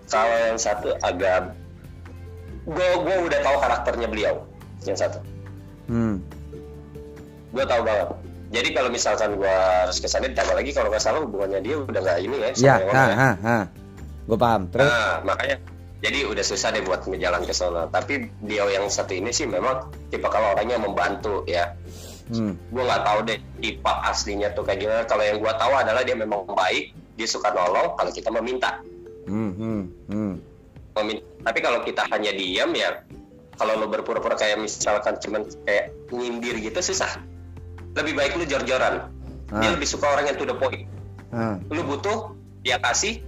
Kalau 0.09 0.37
yang 0.49 0.59
satu 0.59 0.95
agak 1.04 1.52
gue 2.68 2.88
gue 3.02 3.16
udah 3.28 3.40
tahu 3.42 3.57
karakternya 3.59 4.07
beliau 4.09 4.35
yang 4.87 4.97
satu. 4.97 5.18
Hmm. 5.90 6.23
Gue 7.50 7.64
tahu 7.66 7.83
banget. 7.83 8.09
Jadi 8.49 8.68
kalau 8.73 8.88
misalkan 8.88 9.37
gue 9.37 9.54
harus 9.85 10.00
ke 10.00 10.09
sana 10.09 10.30
ditambah 10.30 10.57
lagi 10.57 10.71
kalau 10.73 10.88
nggak 10.88 11.04
salah 11.04 11.21
hubungannya 11.21 11.61
dia 11.61 11.76
udah 11.83 12.00
nggak 12.00 12.18
ini 12.25 12.37
ya. 12.40 12.50
Ya, 12.57 12.76
ha, 12.95 13.04
ha, 13.12 13.30
ha. 13.45 13.59
Gue 14.25 14.38
paham. 14.40 14.68
Terus? 14.73 14.88
Nah, 14.88 15.21
makanya 15.25 15.57
jadi 15.99 16.31
udah 16.31 16.45
susah 16.47 16.71
deh 16.71 16.83
buat 16.87 17.07
menjalan 17.11 17.43
ke 17.43 17.50
sana 17.50 17.90
tapi 17.90 18.31
dia 18.47 18.62
yang 18.71 18.87
satu 18.87 19.19
ini 19.19 19.35
sih 19.35 19.50
memang 19.50 19.90
tipe 20.14 20.26
kalau 20.31 20.55
orangnya 20.55 20.78
membantu 20.78 21.43
ya 21.50 21.75
hmm. 22.31 22.55
gue 22.71 22.83
nggak 22.83 23.02
tahu 23.02 23.19
deh 23.26 23.38
tipe 23.59 23.93
aslinya 24.07 24.55
tuh 24.55 24.62
kayak 24.62 24.78
gimana 24.78 25.02
kalau 25.11 25.25
yang 25.26 25.38
gue 25.43 25.52
tahu 25.59 25.73
adalah 25.75 26.02
dia 26.07 26.14
memang 26.14 26.47
baik 26.47 26.95
dia 27.19 27.26
suka 27.26 27.50
nolong 27.50 27.99
kalau 27.99 28.11
kita 28.14 28.31
meminta 28.31 28.78
hmm, 29.26 29.52
hmm, 29.59 29.83
hmm. 30.07 30.33
Meminta. 30.95 31.25
tapi 31.43 31.59
kalau 31.62 31.83
kita 31.83 32.07
hanya 32.14 32.31
diam 32.31 32.71
ya 32.78 33.02
kalau 33.59 33.75
lo 33.75 33.90
berpura-pura 33.90 34.38
kayak 34.38 34.62
misalkan 34.62 35.19
cuman 35.19 35.43
kayak 35.67 35.90
nyindir 36.14 36.62
gitu 36.62 36.78
susah 36.78 37.19
lebih 37.99 38.14
baik 38.14 38.38
lu 38.38 38.47
jor-joran 38.47 39.11
ah. 39.50 39.59
dia 39.59 39.75
lebih 39.75 39.90
suka 39.90 40.07
orang 40.07 40.31
yang 40.31 40.38
to 40.38 40.47
the 40.47 40.55
point 40.55 40.87
ah. 41.35 41.59
lu 41.75 41.83
butuh 41.83 42.38
dia 42.62 42.78
kasih 42.78 43.19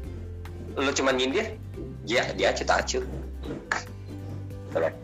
lu 0.79 0.95
cuman 0.95 1.19
nyindir 1.19 1.59
dia 2.11 2.26
dia 2.35 2.50
cita 2.50 2.83
acu 2.83 2.99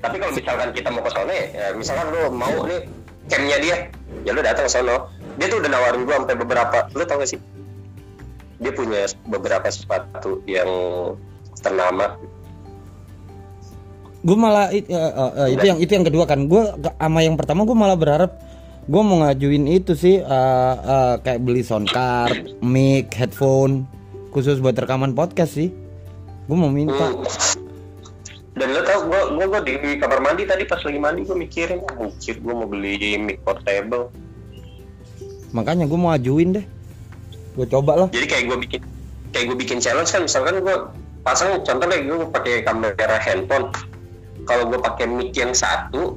tapi 0.03 0.17
kalau 0.19 0.33
misalkan 0.35 0.71
kita 0.75 0.89
mau 0.91 1.03
ke 1.07 1.11
sana 1.15 1.31
ya 1.31 1.71
misalkan 1.79 2.07
lu 2.11 2.35
mau 2.35 2.67
nih 2.67 2.83
campnya 3.31 3.59
dia 3.63 3.77
ya 4.23 4.31
lu 4.35 4.41
datang 4.43 4.67
ke 4.67 4.73
sana. 4.73 5.07
Dia 5.37 5.47
tuh 5.53 5.61
udah 5.61 5.71
nawarin 5.71 6.03
gua 6.09 6.17
sampai 6.23 6.37
beberapa 6.39 6.79
lu 6.97 7.03
tau 7.05 7.21
gak 7.21 7.31
sih? 7.31 7.41
Dia 8.57 8.73
punya 8.73 9.05
beberapa 9.29 9.69
sepatu 9.69 10.41
yang 10.49 10.69
ternama. 11.61 12.17
Gue 14.27 14.35
malah 14.35 14.73
uh, 14.73 14.81
uh, 14.91 15.33
uh, 15.45 15.49
itu 15.53 15.65
yang 15.69 15.79
itu 15.79 15.93
yang 15.93 16.07
kedua 16.09 16.25
kan. 16.25 16.49
Gue 16.49 16.65
sama 16.97 17.21
yang 17.21 17.37
pertama 17.37 17.69
gue 17.69 17.77
malah 17.77 17.95
berharap 17.95 18.33
gue 18.87 19.03
mau 19.03 19.23
ngajuin 19.23 19.67
itu 19.67 19.93
sih 19.99 20.23
uh, 20.23 20.75
uh, 20.79 21.15
kayak 21.21 21.43
beli 21.43 21.63
sound 21.67 21.91
card, 21.91 22.55
mic, 22.63 23.11
headphone 23.13 23.83
khusus 24.31 24.63
buat 24.63 24.79
rekaman 24.79 25.11
podcast 25.11 25.59
sih 25.59 25.75
gue 26.47 26.57
mau 26.57 26.71
minta. 26.71 27.11
Hmm. 27.11 27.27
dan 28.57 28.73
lo 28.73 28.81
tau 28.89 29.05
gue 29.05 29.21
gue 29.37 29.47
gue 29.53 29.61
di 29.69 29.73
kamar 30.01 30.25
mandi 30.25 30.49
tadi 30.49 30.65
pas 30.65 30.81
lagi 30.81 30.97
mandi 30.97 31.29
gue 31.29 31.37
mikirin 31.37 31.85
anjir 32.01 32.41
gue 32.41 32.55
mau 32.57 32.65
beli 32.65 33.21
mic 33.21 33.45
portable. 33.45 34.09
Makanya 35.53 35.85
gue 35.85 35.99
mau 36.01 36.09
ajuin 36.17 36.57
deh. 36.57 36.65
Gue 37.53 37.67
coba 37.69 37.93
lah. 38.01 38.09
Jadi 38.09 38.25
kayak 38.25 38.45
gue 38.49 38.59
bikin 38.65 38.81
kayak 39.37 39.45
gue 39.53 39.57
bikin 39.61 39.79
challenge 39.85 40.09
kan 40.09 40.25
misalkan 40.25 40.65
gue 40.65 40.77
pasang 41.21 41.61
contoh 41.69 41.85
lagi 41.85 42.09
gue 42.09 42.29
pakai 42.33 42.65
kamera 42.65 43.21
handphone. 43.21 43.69
Kalau 44.49 44.73
gue 44.73 44.81
pakai 44.81 45.05
mic 45.05 45.37
yang 45.37 45.53
satu 45.53 46.17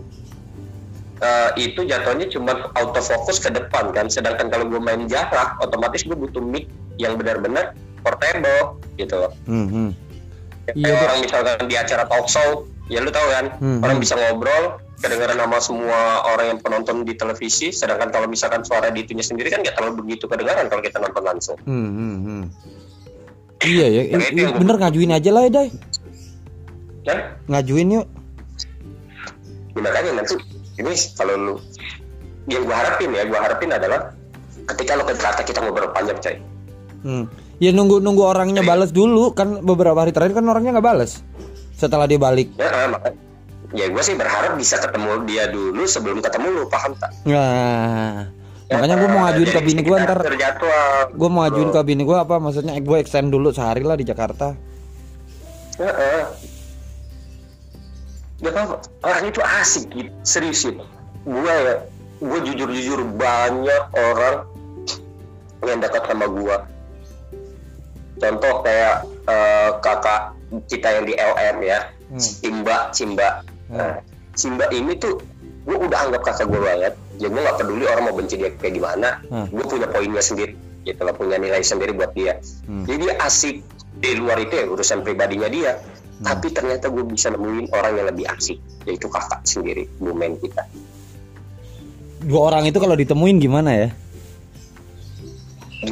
uh, 1.19 1.49
itu 1.59 1.83
jatuhnya 1.83 2.31
cuma 2.31 2.71
autofocus 2.79 3.43
ke 3.43 3.51
depan 3.51 3.91
kan. 3.91 4.07
Sedangkan 4.07 4.47
kalau 4.47 4.63
gue 4.63 4.79
main 4.79 5.11
jarak 5.11 5.59
otomatis 5.59 6.07
gue 6.07 6.15
butuh 6.15 6.39
mic 6.39 6.71
yang 6.95 7.19
benar-benar 7.19 7.75
portable 7.99 8.79
gitu 8.95 9.27
loh. 9.27 9.35
Mm 9.43 9.67
-hmm 9.67 10.08
iya, 10.75 10.95
orang 10.95 11.19
misalkan 11.23 11.57
di 11.65 11.75
acara 11.77 12.03
talk 12.05 12.27
show 12.27 12.65
ya 12.89 12.99
lu 12.99 13.13
tahu 13.13 13.27
kan 13.29 13.45
hmm, 13.61 13.79
orang 13.85 13.97
hmm. 13.97 14.03
bisa 14.03 14.13
ngobrol 14.17 14.81
kedengaran 14.99 15.37
nama 15.39 15.57
semua 15.63 16.27
orang 16.27 16.55
yang 16.55 16.59
penonton 16.59 17.07
di 17.07 17.15
televisi 17.15 17.71
sedangkan 17.71 18.11
kalau 18.11 18.27
misalkan 18.27 18.65
suara 18.67 18.91
di 18.91 19.07
itunya 19.07 19.23
sendiri 19.23 19.47
kan 19.47 19.63
gak 19.63 19.79
terlalu 19.79 20.03
begitu 20.03 20.27
kedengaran 20.27 20.67
kalau 20.67 20.83
kita 20.83 20.99
nonton 20.99 21.23
langsung. 21.23 21.57
Hmm, 21.63 21.89
hmm, 21.95 22.17
hmm. 22.19 22.43
iya 23.63 23.85
ya 23.87 24.01
nah, 24.15 24.55
bener 24.59 24.75
ngajuin 24.75 25.11
aja 25.15 25.29
lah 25.31 25.41
ya 25.47 25.51
Dai. 25.51 25.69
Ya? 27.07 27.15
ngajuin 27.47 27.95
yuk. 27.95 28.05
Ya, 29.73 29.79
makanya 29.79 30.11
nanti 30.19 30.35
ini 30.75 30.93
kalau 31.15 31.35
lu 31.39 31.55
yang 32.51 32.67
gua 32.67 32.75
harapin 32.83 33.15
ya 33.15 33.23
gua 33.29 33.39
harapin 33.45 33.71
adalah 33.71 34.11
ketika 34.75 34.99
lo 34.99 35.07
kata 35.07 35.41
kita 35.47 35.63
ngobrol 35.63 35.95
panjang 35.95 36.19
coy. 36.19 36.35
Hmm 37.07 37.48
Ya 37.59 37.75
nunggu 37.75 37.99
nunggu 37.99 38.23
orangnya 38.23 38.63
balas 38.63 38.95
dulu 38.95 39.35
kan 39.35 39.59
beberapa 39.59 39.99
hari 39.99 40.15
terakhir 40.15 40.39
kan 40.39 40.47
orangnya 40.47 40.79
nggak 40.79 40.87
balas 40.87 41.19
setelah 41.75 42.07
dia 42.07 42.15
balik. 42.15 42.55
Ya, 42.55 42.87
ya 43.75 43.85
gue 43.91 44.03
sih 44.03 44.15
berharap 44.15 44.55
bisa 44.55 44.79
ketemu 44.79 45.27
dia 45.27 45.51
dulu 45.51 45.83
sebelum 45.83 46.23
ketemu 46.23 46.55
lu 46.55 46.63
paham 46.71 46.95
tak? 46.95 47.11
Nah, 47.27 48.31
ya, 48.71 48.79
makanya 48.79 48.95
gue 48.95 49.09
mau 49.11 49.21
ngajuin 49.27 49.49
ke 49.51 49.61
bini 49.67 49.81
gue 49.83 49.97
ntar. 50.07 50.19
Gue 51.11 51.27
mau 51.27 51.43
ngajuin 51.43 51.69
ke 51.75 51.79
bini 51.83 52.03
gue 52.07 52.15
apa 52.15 52.39
maksudnya 52.39 52.79
gue 52.79 52.97
extend 52.99 53.27
dulu 53.27 53.51
sehari 53.51 53.83
lah 53.83 53.99
di 53.99 54.07
Jakarta. 54.07 54.55
Ya, 55.75 55.91
uh. 55.91 56.25
Ya 58.39 58.51
kan 58.55 58.79
orang 59.03 59.23
itu 59.27 59.43
asik 59.43 59.91
gitu, 59.91 60.11
serius 60.23 60.63
sih. 60.63 60.79
Gue 61.27 61.43
ya, 61.43 61.83
gue 62.23 62.39
jujur-jujur 62.47 63.03
banyak 63.19 63.83
orang 63.99 64.47
yang 65.67 65.83
dekat 65.83 66.07
sama 66.07 66.23
gue 66.23 66.78
contoh 68.19 68.53
kayak 68.61 69.07
uh, 69.25 69.79
kakak 69.79 70.35
kita 70.67 70.87
yang 70.99 71.05
di 71.07 71.13
LM 71.15 71.57
ya 71.63 71.79
hmm. 72.11 72.19
Simba 72.19 72.77
Simba 72.91 73.41
hmm. 73.71 73.77
nah, 73.79 73.97
Simba 74.35 74.65
ini 74.75 74.93
tuh 74.99 75.17
gue 75.65 75.77
udah 75.77 76.09
anggap 76.09 76.21
kakak 76.25 76.47
gue 76.49 76.61
banget 76.61 76.93
ya 77.19 77.27
gue 77.27 77.41
gak 77.41 77.57
peduli 77.59 77.83
orang 77.85 78.03
mau 78.09 78.15
benci 78.15 78.35
dia 78.39 78.51
kayak 78.57 78.73
gimana 78.79 79.19
hmm. 79.27 79.47
gue 79.51 79.65
punya 79.67 79.87
poinnya 79.91 80.23
sendiri 80.23 80.53
gitu 80.87 81.01
loh 81.03 81.13
punya 81.13 81.37
nilai 81.37 81.61
sendiri 81.61 81.91
buat 81.93 82.11
dia 82.15 82.39
hmm. 82.67 82.85
jadi 82.87 82.97
dia 82.97 83.13
asik 83.23 83.61
di 83.99 84.11
luar 84.15 84.39
itu 84.39 84.53
ya 84.55 84.65
urusan 84.67 85.03
pribadinya 85.03 85.51
dia 85.51 85.77
hmm. 85.77 86.25
tapi 86.25 86.47
ternyata 86.55 86.87
gue 86.87 87.03
bisa 87.05 87.29
nemuin 87.29 87.69
orang 87.75 87.91
yang 87.99 88.07
lebih 88.09 88.25
asik 88.31 88.57
yaitu 88.87 89.11
kakak 89.11 89.43
sendiri 89.45 89.85
bumen 89.99 90.39
kita 90.39 90.63
dua 92.23 92.51
orang 92.51 92.67
itu 92.67 92.79
kalau 92.79 92.95
ditemuin 92.95 93.37
gimana 93.39 93.71
ya 93.75 93.89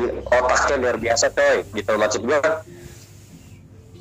otaknya 0.05 0.75
luar 0.79 0.97
biasa 0.97 1.31
coy 1.33 1.57
gitu 1.75 1.91
maksud 1.97 2.21
gue 2.23 2.37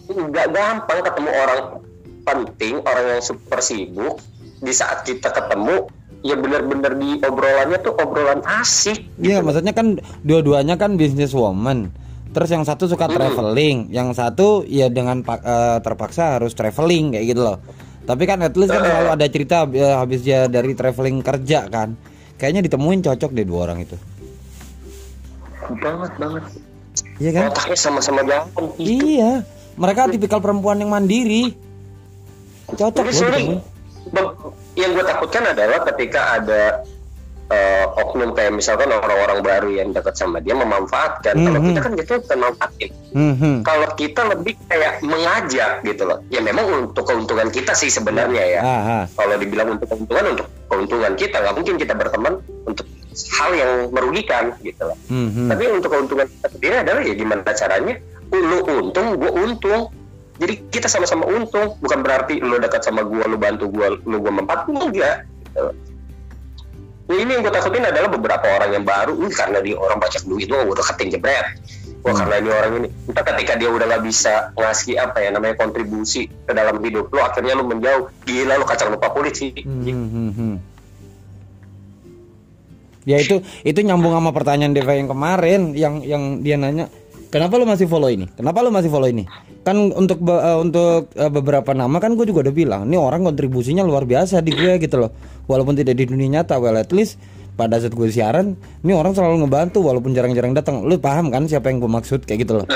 nggak 0.06 0.48
gampang 0.54 1.00
ketemu 1.02 1.30
orang 1.34 1.60
penting 2.26 2.74
orang 2.82 3.04
yang 3.18 3.22
super 3.22 3.58
sibuk 3.62 4.18
di 4.62 4.72
saat 4.74 5.06
kita 5.06 5.30
ketemu 5.30 5.86
ya 6.26 6.34
benar-benar 6.34 6.98
di 6.98 7.22
obrolannya 7.22 7.78
tuh 7.82 7.94
obrolan 7.98 8.40
asik 8.42 8.98
iya 9.22 9.38
gitu. 9.38 9.46
maksudnya 9.46 9.74
kan 9.74 10.00
dua-duanya 10.26 10.74
kan 10.74 10.98
bisnis 10.98 11.30
woman 11.36 11.94
terus 12.34 12.50
yang 12.50 12.66
satu 12.66 12.90
suka 12.90 13.06
hmm. 13.06 13.14
traveling 13.14 13.76
yang 13.94 14.10
satu 14.12 14.66
ya 14.66 14.90
dengan 14.90 15.22
uh, 15.24 15.78
terpaksa 15.80 16.40
harus 16.40 16.52
traveling 16.52 17.14
kayak 17.14 17.26
gitu 17.32 17.42
loh 17.46 17.58
tapi 18.06 18.22
kan 18.26 18.42
at 18.42 18.54
least 18.54 18.74
kan 18.74 18.82
uh. 18.82 18.86
selalu 18.86 19.08
ada 19.14 19.26
cerita 19.30 19.56
uh, 19.66 19.96
habis 20.02 20.20
dia 20.26 20.50
dari 20.50 20.74
traveling 20.74 21.22
kerja 21.22 21.70
kan 21.70 21.94
kayaknya 22.36 22.66
ditemuin 22.66 23.00
cocok 23.06 23.30
deh 23.32 23.46
dua 23.46 23.70
orang 23.70 23.86
itu 23.86 23.96
banget 25.74 26.12
banget 26.20 26.44
iya 27.18 27.30
kan 27.34 27.42
otaknya 27.50 27.78
sama-sama 27.78 28.20
jalan 28.22 28.46
iya 28.78 29.32
mereka 29.76 30.08
tipikal 30.08 30.40
perempuan 30.40 30.80
yang 30.80 30.90
mandiri 30.92 31.52
cocok 32.70 33.02
loh 33.02 33.62
yang 34.76 34.90
gue 34.94 35.04
takutkan 35.04 35.50
adalah 35.50 35.82
ketika 35.90 36.38
ada 36.38 36.86
uh, 37.50 37.86
oknum 38.02 38.34
kayak 38.34 38.54
misalkan 38.54 38.90
orang-orang 38.90 39.40
baru 39.42 39.70
yang 39.82 39.88
dekat 39.94 40.14
sama 40.18 40.42
dia 40.42 40.54
memanfaatkan. 40.54 41.34
Mm 41.36 41.40
-hmm. 41.40 41.46
Kalau 41.46 41.60
kita 41.62 41.80
kan 41.80 41.92
gitu 41.94 42.10
bukan 42.22 42.38
manfaatin. 42.38 42.90
Mm 43.14 43.34
-hmm. 43.34 43.54
Kalau 43.62 43.88
kita 43.94 44.20
lebih 44.30 44.54
kayak 44.66 44.94
mengajak 45.02 45.72
gitu 45.86 46.02
loh. 46.06 46.18
Ya 46.30 46.40
memang 46.42 46.66
untuk 46.90 47.04
keuntungan 47.06 47.48
kita 47.50 47.72
sih 47.74 47.90
sebenarnya 47.90 48.44
ya. 48.58 48.60
Aha. 48.62 48.98
Kalau 49.14 49.34
dibilang 49.38 49.78
untuk 49.78 49.88
keuntungan 49.90 50.24
untuk 50.36 50.46
keuntungan 50.66 51.12
kita 51.14 51.36
nggak 51.42 51.54
mungkin 51.54 51.74
kita 51.78 51.94
berteman 51.94 52.34
hal 53.32 53.50
yang 53.56 53.72
merugikan 53.90 54.52
gitu 54.60 54.82
loh. 54.92 54.98
Mm 55.08 55.28
-hmm. 55.32 55.46
Tapi 55.52 55.64
untuk 55.72 55.90
keuntungan 55.92 56.26
kita 56.28 56.48
sendiri 56.52 56.74
adalah 56.84 57.00
ya 57.00 57.14
gimana 57.16 57.42
caranya 57.52 57.94
lu 58.34 58.58
untung, 58.66 59.16
gue 59.16 59.30
untung 59.30 59.88
jadi 60.36 60.54
kita 60.68 60.88
sama-sama 60.88 61.24
untung 61.24 61.80
bukan 61.80 62.04
berarti 62.04 62.44
lo 62.44 62.60
dekat 62.60 62.84
sama 62.84 63.00
gua 63.08 63.24
lo 63.24 63.40
bantu 63.40 63.72
gua 63.72 63.96
lo 63.96 64.16
gua 64.20 64.32
mempat 64.36 64.68
enggak 64.68 65.24
gitu. 65.48 65.72
Nah, 67.06 67.14
ini 67.22 67.38
yang 67.38 67.42
gue 67.46 67.54
takutin 67.54 67.86
adalah 67.86 68.10
beberapa 68.10 68.46
orang 68.58 68.70
yang 68.74 68.82
baru 68.82 69.14
uh, 69.14 69.30
karena 69.30 69.62
dia 69.62 69.78
orang 69.78 70.02
baca 70.02 70.18
duit 70.26 70.50
itu 70.50 70.58
udah 70.58 70.84
keting 70.90 71.14
jebret 71.14 71.54
wah 72.02 72.10
hmm. 72.10 72.18
karena 72.18 72.34
ini 72.42 72.50
orang 72.50 72.72
ini 72.82 72.88
entah 73.06 73.24
ketika 73.30 73.52
dia 73.54 73.70
udah 73.70 73.86
nggak 73.86 74.02
bisa 74.02 74.50
ngasih 74.58 74.98
apa 74.98 75.22
ya 75.22 75.30
namanya 75.30 75.54
kontribusi 75.54 76.26
ke 76.26 76.50
dalam 76.50 76.82
hidup 76.82 77.06
lo 77.14 77.22
akhirnya 77.22 77.54
lo 77.54 77.62
menjauh 77.62 78.10
gila 78.26 78.58
lo 78.58 78.66
kacang 78.66 78.90
lupa 78.90 79.14
polisi 79.14 79.54
hmm, 79.54 79.86
hmm, 79.86 80.30
hmm. 80.34 80.54
Ya 83.06 83.22
itu 83.22 83.40
itu 83.62 83.80
nyambung 83.80 84.12
sama 84.12 84.34
pertanyaan 84.34 84.74
Deva 84.74 84.98
yang 84.98 85.08
kemarin 85.08 85.60
yang 85.72 86.02
yang 86.02 86.42
dia 86.42 86.58
nanya 86.58 86.90
Kenapa 87.26 87.58
lu 87.58 87.66
masih 87.66 87.90
follow 87.90 88.06
ini? 88.06 88.30
Kenapa 88.38 88.62
lu 88.62 88.70
masih 88.70 88.88
follow 88.88 89.10
ini? 89.10 89.26
Kan 89.66 89.90
untuk 89.92 90.22
uh, 90.30 90.62
untuk 90.62 91.10
uh, 91.18 91.28
beberapa 91.28 91.74
nama 91.74 91.98
kan 91.98 92.14
gue 92.14 92.22
juga 92.22 92.46
udah 92.46 92.54
bilang, 92.54 92.82
ini 92.86 92.94
orang 92.94 93.26
kontribusinya 93.26 93.82
luar 93.82 94.06
biasa 94.06 94.38
di 94.46 94.54
gue 94.54 94.78
gitu 94.78 94.96
loh. 95.02 95.10
Walaupun 95.50 95.74
tidak 95.74 95.98
di 95.98 96.06
dunia 96.06 96.40
nyata, 96.40 96.56
well 96.62 96.78
at 96.78 96.94
least 96.94 97.18
pada 97.58 97.82
saat 97.82 97.98
gue 97.98 98.08
siaran, 98.08 98.54
ini 98.86 98.94
orang 98.94 99.10
selalu 99.12 99.42
ngebantu 99.42 99.82
walaupun 99.82 100.14
jarang-jarang 100.14 100.54
datang. 100.54 100.86
Lu 100.86 101.02
paham 101.02 101.34
kan 101.34 101.50
siapa 101.50 101.66
yang 101.68 101.82
gue 101.82 101.90
maksud 101.90 102.22
kayak 102.24 102.46
gitu 102.46 102.62
loh. 102.62 102.66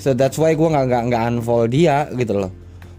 So 0.00 0.16
that's 0.16 0.40
why 0.40 0.56
gue 0.56 0.64
nggak 0.64 0.86
nggak 0.86 1.02
nggak 1.12 1.22
unfollow 1.28 1.68
dia 1.68 2.08
gitu 2.16 2.36
loh. 2.46 2.50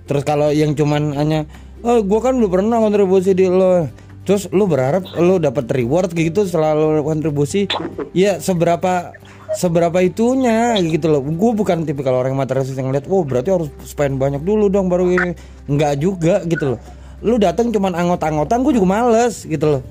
Terus 0.05 0.21
kalau 0.21 0.53
yang 0.53 0.77
cuman 0.77 1.17
hanya, 1.17 1.49
oh 1.81 2.01
gue 2.01 2.19
kan 2.21 2.37
belum 2.37 2.51
pernah 2.51 2.77
kontribusi 2.81 3.33
di 3.37 3.49
lo. 3.49 3.85
Terus 4.21 4.45
lu 4.53 4.69
berharap 4.69 5.01
lu 5.17 5.41
dapat 5.41 5.65
reward 5.73 6.13
kayak 6.13 6.33
gitu 6.33 6.41
selalu 6.45 7.01
kontribusi. 7.01 7.65
Ya 8.13 8.37
seberapa 8.37 9.17
seberapa 9.57 9.97
itunya 10.05 10.77
gitu 10.85 11.09
loh. 11.09 11.21
Gue 11.25 11.51
bukan 11.57 11.83
tipikal 11.83 12.21
orang 12.21 12.37
yang 12.37 12.41
materialis 12.45 12.77
yang 12.77 12.93
lihat 12.93 13.09
oh 13.09 13.25
berarti 13.25 13.49
harus 13.49 13.69
spend 13.81 14.21
banyak 14.21 14.45
dulu 14.45 14.69
dong 14.69 14.93
baru 14.93 15.09
ini. 15.09 15.31
Nggak 15.65 15.93
juga 15.97 16.35
gitu 16.45 16.77
loh. 16.77 16.79
Lu 17.25 17.41
datang 17.41 17.73
cuman 17.73 17.97
anggota-anggotan 17.97 18.61
gue 18.61 18.73
juga 18.77 18.89
males 19.01 19.45
gitu 19.45 19.77
loh. 19.77 19.81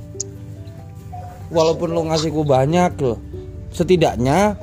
Walaupun 1.51 1.91
lu 1.91 2.07
ngasih 2.07 2.31
gue 2.31 2.47
banyak 2.47 2.93
loh. 3.03 3.19
Setidaknya 3.75 4.55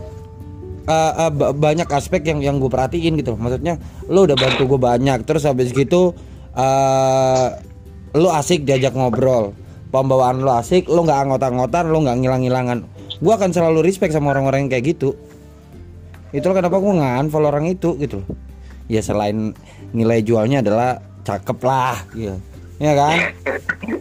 uh, 0.88 1.14
uh, 1.28 1.32
banyak 1.52 1.88
aspek 1.92 2.24
yang 2.24 2.40
yang 2.40 2.56
gue 2.64 2.72
perhatiin 2.72 3.20
gitu 3.20 3.36
loh. 3.36 3.40
Maksudnya 3.44 3.76
lu 4.08 4.24
udah 4.24 4.40
bantu 4.40 4.64
gue 4.64 4.80
banyak 4.80 5.28
terus 5.28 5.44
habis 5.44 5.76
gitu 5.76 6.16
uh, 6.56 7.67
lu 8.18 8.30
asik 8.34 8.66
diajak 8.66 8.98
ngobrol. 8.98 9.54
Pembawaan 9.94 10.44
lu 10.44 10.52
asik 10.52 10.90
lu 10.90 11.06
nggak 11.06 11.30
anggota-anggotan 11.30 11.86
lu 11.88 12.04
nggak 12.04 12.18
ngilang-ngilangan. 12.20 12.80
Gue 13.22 13.34
akan 13.34 13.50
selalu 13.54 13.86
respect 13.86 14.12
sama 14.12 14.34
orang-orang 14.36 14.68
yang 14.68 14.72
kayak 14.74 14.98
gitu. 14.98 15.16
Itulah 16.36 16.60
kenapa 16.60 16.78
gue 16.82 16.94
nggak 16.98 17.14
unfollow 17.30 17.50
orang 17.54 17.72
itu 17.72 17.96
gitu. 18.02 18.20
Ya 18.92 19.00
selain 19.00 19.56
nilai 19.96 20.20
jualnya 20.26 20.60
adalah 20.60 21.00
cakep 21.24 21.60
lah 21.64 21.98
gitu 22.12 22.36
ya 22.78 22.94
kan? 22.94 23.18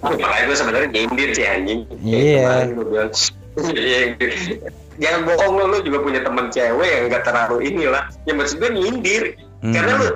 Makanya 0.04 0.44
gue 0.44 0.56
sebenarnya 0.56 0.88
nyindir 0.92 1.30
sih 1.32 1.46
anjing. 1.48 1.80
Iya. 2.04 2.68
jangan 4.96 5.20
bohong 5.28 5.54
lo 5.60 5.64
lo 5.76 5.78
juga 5.84 6.00
punya 6.00 6.20
teman 6.24 6.48
cewek 6.52 6.88
yang 6.88 7.04
gak 7.08 7.24
terlalu 7.24 7.72
inilah. 7.72 8.04
Yang 8.28 8.36
maksud 8.36 8.56
gue 8.60 8.70
nyindir. 8.72 9.24
Hmm. 9.64 9.72
karena 9.72 9.92
lo 9.96 10.08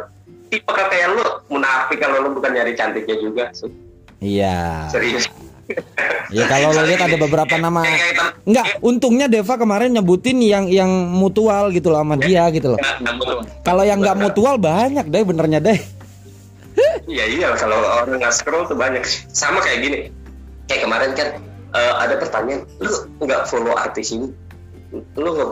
tipe 0.52 0.68
kayak 0.68 1.16
lo 1.16 1.40
munafik 1.48 1.96
kalau 1.96 2.28
lo 2.28 2.28
bukan 2.36 2.52
nyari 2.52 2.76
cantiknya 2.76 3.16
juga 3.24 3.48
sih 3.56 3.72
iya 4.22 4.86
serius 4.92 5.28
Ya 6.30 6.46
kalau 6.46 6.74
lo 6.74 6.82
lihat 6.86 7.06
ada 7.06 7.14
beberapa 7.18 7.54
nama. 7.58 7.86
Enggak, 8.46 8.82
untungnya 8.82 9.26
Deva 9.30 9.54
kemarin 9.58 9.94
nyebutin 9.94 10.38
yang 10.42 10.66
yang 10.70 10.90
mutual 10.90 11.70
gitu 11.74 11.90
loh 11.90 12.02
sama 12.02 12.18
dia 12.18 12.46
gitu 12.54 12.74
loh. 12.74 12.80
Kalau 13.66 13.82
yang 13.82 14.02
nggak 14.02 14.18
mutual 14.18 14.58
banyak 14.58 15.06
deh 15.10 15.22
benernya 15.22 15.60
deh. 15.62 15.78
Iya 17.10 17.26
iya 17.26 17.48
kalau 17.58 17.76
orang 17.76 18.22
nggak 18.22 18.30
scroll 18.30 18.62
tuh 18.64 18.78
banyak. 18.78 19.02
Sama 19.34 19.58
kayak 19.58 19.78
gini. 19.82 19.98
Kayak 20.70 20.86
kemarin 20.86 21.10
kan 21.18 21.28
uh, 21.74 21.94
ada 21.98 22.14
pertanyaan, 22.22 22.62
lu 22.78 23.26
nggak 23.26 23.50
follow 23.50 23.74
artis 23.74 24.14
ini? 24.14 24.30
Lu 25.18 25.28
nggak 25.34 25.48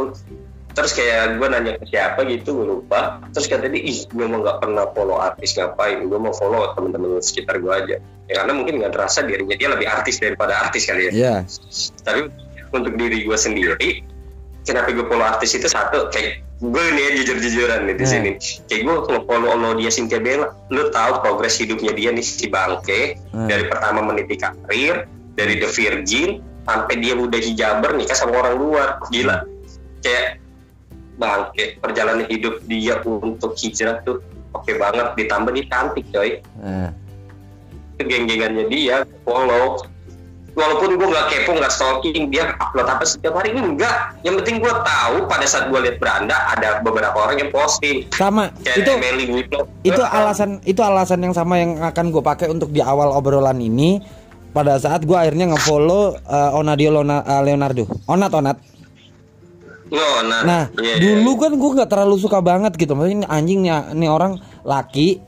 terus 0.76 0.92
kayak 0.94 1.40
gue 1.40 1.46
nanya 1.48 1.72
ke 1.80 1.86
siapa 1.90 2.22
gitu 2.28 2.62
gue 2.62 2.66
lupa. 2.78 3.22
Terus 3.34 3.46
kata 3.50 3.66
dia 3.72 3.82
ih 3.82 4.04
gue 4.08 4.26
mau 4.28 4.42
nggak 4.44 4.58
pernah 4.62 4.84
follow 4.92 5.18
artis 5.18 5.56
ngapain? 5.58 6.04
Gue 6.06 6.18
mau 6.20 6.34
follow 6.34 6.72
temen-temen 6.76 7.18
sekitar 7.18 7.58
gue 7.58 7.72
aja. 7.72 7.96
Ya 8.28 8.34
karena 8.44 8.52
mungkin 8.52 8.84
nggak 8.84 8.92
terasa 8.92 9.24
dirinya 9.24 9.56
dia 9.56 9.68
lebih 9.72 9.88
artis 9.88 10.20
daripada 10.20 10.68
artis 10.68 10.86
kali 10.86 11.08
ya. 11.08 11.12
Yeah. 11.12 11.38
tapi 12.04 12.28
untuk 12.68 13.00
diri 13.00 13.24
gue 13.24 13.38
sendiri 13.40 14.04
kenapa 14.68 14.92
gue 14.92 15.06
follow 15.08 15.24
artis 15.24 15.56
itu 15.56 15.64
satu 15.64 16.12
kayak 16.12 16.44
gue 16.60 16.84
nih 16.92 17.02
ya 17.02 17.10
jujur-jujuran 17.22 17.80
nih 17.88 17.96
di 17.96 18.04
yeah. 18.04 18.12
sini. 18.12 18.30
Kayak 18.68 18.82
gue 18.84 18.96
kalau 19.08 19.20
follow 19.24 19.52
lo 19.56 19.70
dia 19.80 19.90
Cynthia 19.90 20.20
Bella 20.20 20.52
lu 20.68 20.92
tahu 20.92 21.24
progres 21.24 21.56
hidupnya 21.56 21.96
dia 21.96 22.10
nih 22.12 22.22
si 22.22 22.46
bangke 22.46 23.16
yeah. 23.16 23.48
dari 23.48 23.64
pertama 23.66 24.04
meniti 24.04 24.36
karir 24.36 25.08
dari 25.38 25.62
The 25.62 25.70
Virgin 25.70 26.42
sampai 26.68 26.94
dia 27.00 27.16
udah 27.16 27.40
hijaber 27.40 27.96
nikah 27.96 28.14
sama 28.18 28.44
orang 28.44 28.54
luar. 28.60 28.88
Gila. 29.08 29.40
Kayak 30.04 30.42
bangke. 31.18 31.76
Perjalanan 31.82 32.24
hidup 32.30 32.62
dia 32.64 33.02
untuk 33.04 33.58
hijrah 33.58 34.00
tuh 34.06 34.22
oke 34.54 34.64
okay 34.64 34.78
banget. 34.78 35.06
Ditambah 35.18 35.50
dia 35.52 35.64
cantik 35.68 36.06
coy. 36.14 36.40
Eh. 36.64 36.90
geng-gengannya 37.98 38.70
dia 38.70 39.02
follow 39.26 39.82
walaupun 40.58 40.98
gue 40.98 41.06
nggak 41.06 41.26
kepo 41.30 41.50
nggak 41.54 41.70
stalking 41.70 42.34
dia 42.34 42.50
upload 42.58 42.90
apa 42.90 43.06
setiap 43.06 43.38
hari? 43.38 43.54
Ini 43.54 43.62
enggak. 43.62 44.18
Yang 44.26 44.42
penting 44.42 44.56
gue 44.58 44.74
tahu 44.74 45.16
pada 45.30 45.46
saat 45.46 45.70
gue 45.70 45.78
lihat 45.78 45.96
beranda 46.02 46.34
ada 46.50 46.82
beberapa 46.82 47.14
orang 47.14 47.38
yang 47.38 47.50
posting. 47.54 48.10
Sama. 48.10 48.50
Kayak 48.66 48.82
itu 48.82 48.90
Emily 48.98 49.24
itu 49.86 50.02
alasan 50.02 50.58
itu 50.66 50.80
alasan 50.82 51.22
yang 51.22 51.34
sama 51.34 51.62
yang 51.62 51.78
akan 51.78 52.10
gue 52.10 52.22
pakai 52.22 52.50
untuk 52.50 52.74
di 52.74 52.82
awal 52.82 53.14
obrolan 53.14 53.62
ini. 53.62 54.02
Pada 54.48 54.80
saat 54.80 55.06
gue 55.06 55.14
akhirnya 55.14 55.54
ngefollow 55.54 56.18
uh, 56.24 56.58
Onadio 56.58 56.90
Lona, 56.90 57.22
uh, 57.22 57.44
Leonardo. 57.44 57.86
Onat 58.10 58.32
Onat 58.32 58.56
Oh, 59.88 60.18
nah, 60.20 60.40
nah 60.44 60.64
iya, 60.76 61.00
iya, 61.00 61.16
dulu 61.16 61.32
iya. 61.32 61.40
kan 61.40 61.52
gue 61.56 61.70
nggak 61.80 61.90
terlalu 61.90 62.16
suka 62.20 62.38
banget 62.44 62.76
gitu. 62.76 62.92
Maksudnya 62.92 63.28
anjingnya 63.28 63.96
ini 63.96 64.06
orang 64.08 64.36
laki 64.64 65.24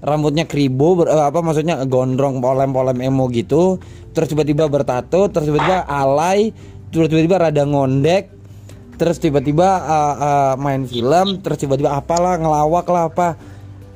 rambutnya 0.00 0.46
kribo 0.46 1.02
ber, 1.02 1.12
eh, 1.12 1.24
apa 1.28 1.42
maksudnya 1.44 1.84
gondrong 1.84 2.40
polem-polem 2.40 2.98
emo 3.04 3.28
gitu. 3.28 3.76
Terus 4.16 4.32
tiba-tiba 4.32 4.66
bertato, 4.66 5.28
terus 5.28 5.46
tiba-tiba 5.46 5.84
alay, 5.84 6.50
terus 6.88 7.12
tiba-tiba 7.12 7.36
rada 7.36 7.62
ngondek, 7.68 8.32
terus 8.98 9.20
tiba-tiba 9.20 9.68
uh, 9.78 10.14
uh, 10.18 10.54
main 10.58 10.82
film, 10.88 11.38
terus 11.44 11.60
tiba-tiba 11.60 11.94
apalah 11.94 12.40
ngelawak 12.40 12.86
lah 12.88 13.04
apa. 13.12 13.28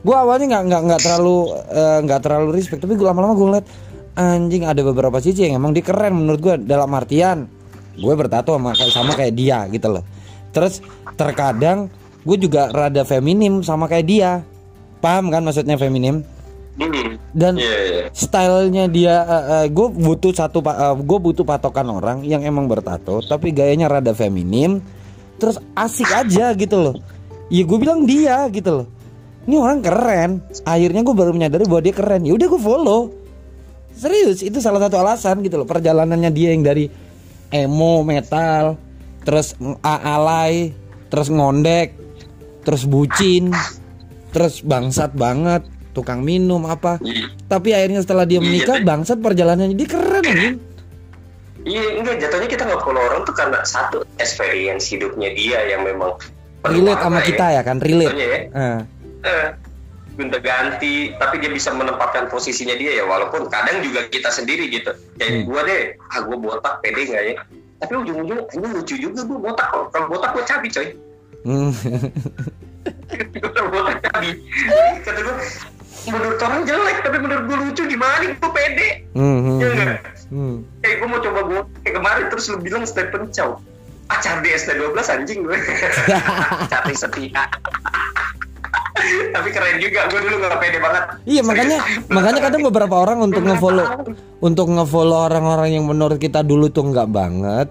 Gue 0.03 0.15
awalnya 0.19 0.59
nggak 0.59 0.63
nggak 0.69 0.83
nggak 0.87 1.01
terlalu 1.03 1.39
nggak 2.07 2.21
uh, 2.21 2.23
terlalu 2.23 2.49
respect, 2.55 2.83
tapi 2.85 2.95
gue 2.99 3.07
lama-lama 3.07 3.35
gue 3.35 3.47
ngeliat 3.49 3.67
anjing 4.13 4.69
ada 4.69 4.85
beberapa 4.85 5.19
sisi 5.25 5.49
yang 5.49 5.63
emang 5.63 5.73
dikeren 5.73 6.13
menurut 6.13 6.41
gue 6.43 6.55
dalam 6.69 6.91
artian 6.93 7.49
gue 7.97 8.15
bertato 8.17 8.57
sama 8.57 8.73
sama 8.75 9.13
kayak 9.17 9.35
dia 9.35 9.59
gitu 9.69 9.89
loh. 9.89 10.05
Terus 10.53 10.85
terkadang 11.17 11.89
gue 12.23 12.37
juga 12.39 12.69
rada 12.71 13.03
feminim 13.03 13.61
sama 13.65 13.89
kayak 13.89 14.07
dia. 14.07 14.33
Paham 15.03 15.35
kan 15.35 15.43
maksudnya 15.43 15.75
feminim? 15.81 16.23
Hmm. 16.73 17.21
dan 17.37 17.61
Iya, 17.61 17.79
iya. 17.85 18.05
stylenya 18.17 18.89
dia 18.89 19.17
gue 19.69 19.89
butuh 19.93 20.33
satu 20.33 20.65
uh, 20.65 20.97
gue 20.97 21.19
butuh 21.21 21.45
patokan 21.45 21.85
orang 21.93 22.25
yang 22.25 22.41
emang 22.49 22.65
bertato 22.65 23.21
tapi 23.21 23.53
gayanya 23.53 23.93
rada 23.93 24.17
feminim 24.17 24.81
terus 25.37 25.61
asik 25.77 26.09
aja 26.09 26.57
gitu 26.57 26.81
loh. 26.81 26.97
Ya 27.53 27.69
gue 27.69 27.77
bilang 27.77 28.09
dia 28.09 28.49
gitu 28.49 28.73
loh. 28.73 28.87
Ini 29.45 29.59
orang 29.59 29.85
keren. 29.85 30.31
Akhirnya 30.63 31.03
gue 31.05 31.13
baru 31.13 31.35
menyadari 31.35 31.67
bahwa 31.69 31.83
dia 31.83 31.93
keren. 31.93 32.23
Ya 32.25 32.33
udah 32.33 32.47
gue 32.47 32.63
follow. 32.63 33.01
Serius 33.93 34.41
itu 34.41 34.57
salah 34.63 34.81
satu 34.87 34.97
alasan 35.03 35.45
gitu 35.45 35.61
loh. 35.61 35.69
Perjalanannya 35.69 36.31
dia 36.33 36.57
yang 36.57 36.65
dari 36.65 36.89
emo 37.53 38.03
metal 38.03 38.75
terus 39.23 39.55
alay 39.83 40.73
terus 41.07 41.29
ngondek 41.29 41.95
terus 42.63 42.83
bucin 42.83 43.53
terus 44.31 44.61
bangsat 44.61 45.13
banget 45.13 45.63
tukang 45.93 46.21
minum 46.21 46.65
apa. 46.65 46.97
Iya. 46.99 47.29
tapi 47.47 47.71
akhirnya 47.71 48.01
setelah 48.01 48.25
dia 48.25 48.41
Iya, 48.41 48.49
menikah 48.49 48.77
tapi- 48.77 48.89
bangsat 48.89 49.19
perjalanannya 49.19 49.77
dia 49.77 49.87
keren 49.87 50.25
anjing. 50.25 50.57
Iya, 51.63 51.85
enggak 51.95 52.17
jatuhnya 52.19 52.49
kita 52.49 52.63
nggak 52.65 52.81
follow 52.81 52.99
orang 52.99 53.23
tuh 53.23 53.35
karena 53.37 53.61
satu 53.63 54.03
experience 54.17 54.89
hidupnya 54.89 55.31
dia 55.31 55.63
yang 55.69 55.85
memang 55.85 56.17
relate 56.65 56.97
sama 56.99 57.13
makna 57.13 57.29
kita 57.29 57.47
ya 57.51 57.63
kan 57.63 57.77
relate. 57.79 58.09
Jatuhnya 58.09 58.27
ya. 58.27 58.41
Eh, 58.51 58.81
Eh, 59.23 59.49
gonta 60.17 60.39
ganti, 60.39 61.17
tapi 61.17 61.41
dia 61.41 61.49
bisa 61.49 61.73
menempatkan 61.73 62.29
posisinya 62.29 62.77
dia 62.77 63.01
ya 63.01 63.05
walaupun 63.09 63.49
kadang 63.49 63.81
juga 63.81 64.07
kita 64.13 64.29
sendiri 64.29 64.69
gitu. 64.69 64.93
Hmm. 64.93 65.17
Kayak 65.17 65.35
gua 65.49 65.61
deh, 65.65 65.83
ah 66.13 66.19
gua 66.25 66.37
botak 66.37 66.75
pede 66.85 67.09
nggak 67.09 67.25
ya? 67.25 67.35
Tapi 67.83 67.93
ujung-ujungnya 67.99 68.47
ini 68.55 68.67
lucu 68.71 68.95
juga 69.01 69.21
gua 69.25 69.39
botak 69.51 69.69
kok. 69.73 69.85
Kalau 69.91 70.07
botak 70.13 70.31
gua 70.37 70.45
cabi 70.45 70.69
coy. 70.69 70.89
hmm. 71.49 71.71
Botak 73.73 73.99
cabi. 74.11 74.31
Kata 75.03 75.21
gua 75.25 75.37
menurut 76.03 76.39
orang 76.43 76.63
jelek 76.67 76.99
tapi 77.07 77.17
menurut 77.23 77.45
gua 77.49 77.59
lucu 77.69 77.83
gimana 77.89 78.25
gua 78.37 78.51
pede. 78.53 78.89
Hmm, 79.17 79.25
hmm, 79.25 79.41
hmm. 79.41 79.61
enggak? 79.65 80.01
Hmm. 80.29 80.57
Kayak 80.85 80.97
gua 81.01 81.09
mau 81.09 81.21
coba 81.25 81.41
gua 81.49 81.61
kayak 81.83 81.95
kemarin 81.99 82.27
terus 82.29 82.45
lu 82.53 82.59
bilang 82.61 82.85
Stephen 82.85 83.33
Chow. 83.33 83.59
Ah 84.11 84.19
Charlie 84.21 84.53
ST12 84.53 84.99
anjing 85.09 85.41
gue. 85.47 85.57
Charlie 86.71 86.99
setia. 86.99 87.49
Tapi 89.33 89.49
keren 89.51 89.77
juga, 89.81 90.05
gue 90.13 90.21
dulu 90.21 90.37
gak 90.45 90.61
pede 90.61 90.79
banget. 90.79 91.03
Iya 91.25 91.43
makanya 91.43 91.79
makanya 92.13 92.41
kadang 92.45 92.63
beberapa 92.69 92.95
orang 93.01 93.19
untuk 93.25 93.43
ngefollow 93.43 93.87
untuk 94.45 94.67
ngefollow 94.69 95.27
orang-orang 95.27 95.75
yang 95.75 95.85
menurut 95.89 96.21
kita 96.21 96.45
dulu 96.45 96.69
tuh 96.69 96.93
nggak 96.93 97.09
banget. 97.09 97.69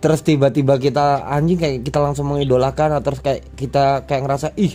Terus 0.00 0.24
tiba-tiba 0.24 0.80
kita 0.80 1.28
anjing 1.28 1.60
kayak 1.60 1.84
kita 1.84 2.00
langsung 2.00 2.32
mengidolakan 2.32 2.96
atau 2.96 3.12
terus 3.12 3.20
kayak 3.20 3.52
kita 3.52 4.08
kayak 4.08 4.22
ngerasa 4.24 4.48
ih 4.56 4.72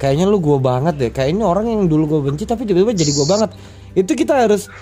kayaknya 0.00 0.24
lu 0.24 0.40
gua 0.40 0.56
banget 0.62 0.94
deh. 0.96 1.10
Kayaknya 1.12 1.44
orang 1.44 1.68
yang 1.68 1.82
dulu 1.92 2.08
gua 2.08 2.20
benci 2.32 2.48
tapi 2.48 2.64
tiba-tiba 2.64 2.96
jadi 2.96 3.12
gua 3.12 3.26
banget. 3.28 3.50
Itu 3.92 4.16
kita 4.16 4.48
harus 4.48 4.72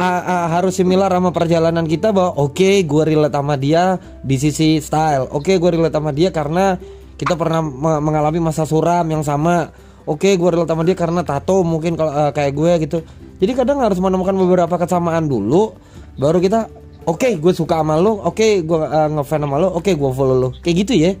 a- 0.00 0.24
a- 0.24 0.48
harus 0.48 0.74
similar 0.80 1.12
sama 1.12 1.28
perjalanan 1.28 1.84
kita 1.84 2.10
bahwa 2.16 2.40
oke 2.40 2.82
gua 2.88 3.04
relate 3.04 3.36
sama 3.36 3.54
dia 3.60 4.00
di 4.24 4.36
sisi 4.40 4.80
style. 4.80 5.28
Oke 5.28 5.60
gua 5.60 5.76
relate 5.76 5.92
sama 5.92 6.16
dia 6.16 6.32
karena 6.32 6.80
kita 7.14 7.36
pernah 7.36 7.60
me- 7.60 8.00
mengalami 8.00 8.40
masa 8.40 8.64
suram 8.64 9.04
yang 9.06 9.22
sama 9.22 9.70
oke 10.04 10.28
gua 10.36 10.48
relate 10.52 10.70
sama 10.70 10.82
dia 10.84 10.96
karena 10.96 11.20
tato 11.24 11.64
mungkin 11.64 11.96
kalau 11.96 12.12
eh, 12.12 12.32
kayak 12.32 12.52
gue 12.52 12.72
gitu. 12.88 12.98
Jadi 13.40 13.52
kadang 13.56 13.82
harus 13.82 13.98
menemukan 13.98 14.36
beberapa 14.36 14.74
kesamaan 14.78 15.26
dulu 15.26 15.74
baru 16.14 16.38
kita 16.38 16.70
oke 17.04 17.42
gue 17.42 17.52
suka 17.52 17.82
sama 17.82 17.98
lo 17.98 18.22
oke 18.22 18.62
gue 18.62 18.78
uh, 18.78 19.08
ngefan 19.18 19.42
sama 19.42 19.56
lo 19.58 19.68
oke 19.74 19.90
gue 19.90 20.10
follow 20.14 20.36
lo. 20.38 20.48
Kayak 20.62 20.76
gitu 20.86 20.94
ya? 20.94 21.12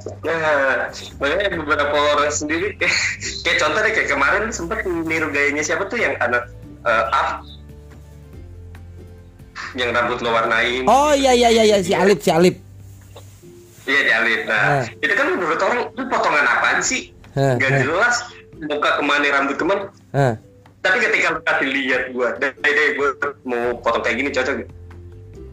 Nah, 0.00 0.88
makanya 1.20 1.60
beberapa 1.60 1.96
orang 2.16 2.32
sendiri 2.32 2.72
kayak 3.44 3.58
contoh 3.60 3.80
deh 3.84 3.92
kayak 3.92 4.08
kemarin 4.08 4.42
sempat 4.48 4.80
niru 4.88 5.28
gayanya 5.28 5.60
siapa 5.60 5.84
tuh 5.92 6.00
yang 6.00 6.16
anak 6.24 6.48
eh, 6.88 7.04
up 7.12 7.44
yang 9.76 9.92
rambut 9.92 10.18
lo 10.24 10.32
warnain. 10.32 10.88
Oh 10.88 11.12
iya 11.12 11.36
iya 11.36 11.52
iya 11.52 11.64
iya, 11.68 11.78
si 11.84 11.92
Alip 11.92 12.24
si 12.24 12.32
Alip 12.32 12.69
iya 13.90 14.02
Jalin 14.06 14.40
nah 14.46 14.62
Nah. 14.80 14.82
itu 14.96 15.12
kan 15.12 15.26
menurut 15.28 15.58
orang 15.58 15.78
itu 15.90 16.02
potongan 16.06 16.46
apaan 16.46 16.78
sih? 16.80 17.10
Hah, 17.34 17.54
gak 17.58 17.82
jelas 17.82 18.16
muka 18.60 18.90
ke 18.98 19.02
mana 19.02 19.26
rambut 19.30 19.56
ke 19.56 19.64
mana. 19.64 19.82
Hah. 20.10 20.34
tapi 20.80 20.96
ketika 20.96 21.36
lu 21.36 21.40
kasih 21.44 21.68
lihat 21.68 22.02
gua 22.10 22.32
deh 22.38 22.50
deh 22.56 22.88
gue 22.96 23.08
mau 23.44 23.76
potong 23.78 24.00
kayak 24.00 24.16
gini 24.16 24.30
cocok 24.32 24.64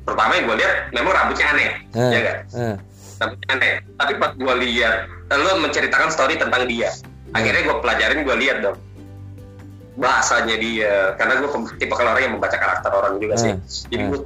pertama 0.03 0.31
yang 0.39 0.45
gue 0.47 0.57
lihat 0.63 0.73
memang 0.91 1.11
rambutnya 1.11 1.47
aneh 1.51 1.69
Hah. 1.91 2.09
ya 2.09 2.19
gak 2.23 2.37
Hah. 2.55 2.75
rambutnya 3.17 3.47
aneh. 3.51 3.71
Tapi 3.97 4.11
pas 4.15 4.31
gue 4.31 4.55
lihat 4.63 4.95
lu 5.27 5.51
menceritakan 5.59 6.07
story 6.07 6.37
tentang 6.37 6.63
dia. 6.63 6.93
Akhirnya 7.35 7.65
gue 7.65 7.75
pelajarin 7.81 8.23
gue 8.23 8.35
lihat 8.39 8.57
dong 8.63 8.77
bahasanya 9.97 10.55
dia. 10.55 10.93
Karena 11.17 11.41
gue 11.41 11.49
tipe 11.75 11.91
kalau 11.91 12.13
orang 12.13 12.23
yang 12.23 12.33
membaca 12.37 12.55
karakter 12.55 12.91
orang 12.93 13.17
juga 13.17 13.35
sih. 13.35 13.53
Jadi 13.89 14.03
gue 14.07 14.19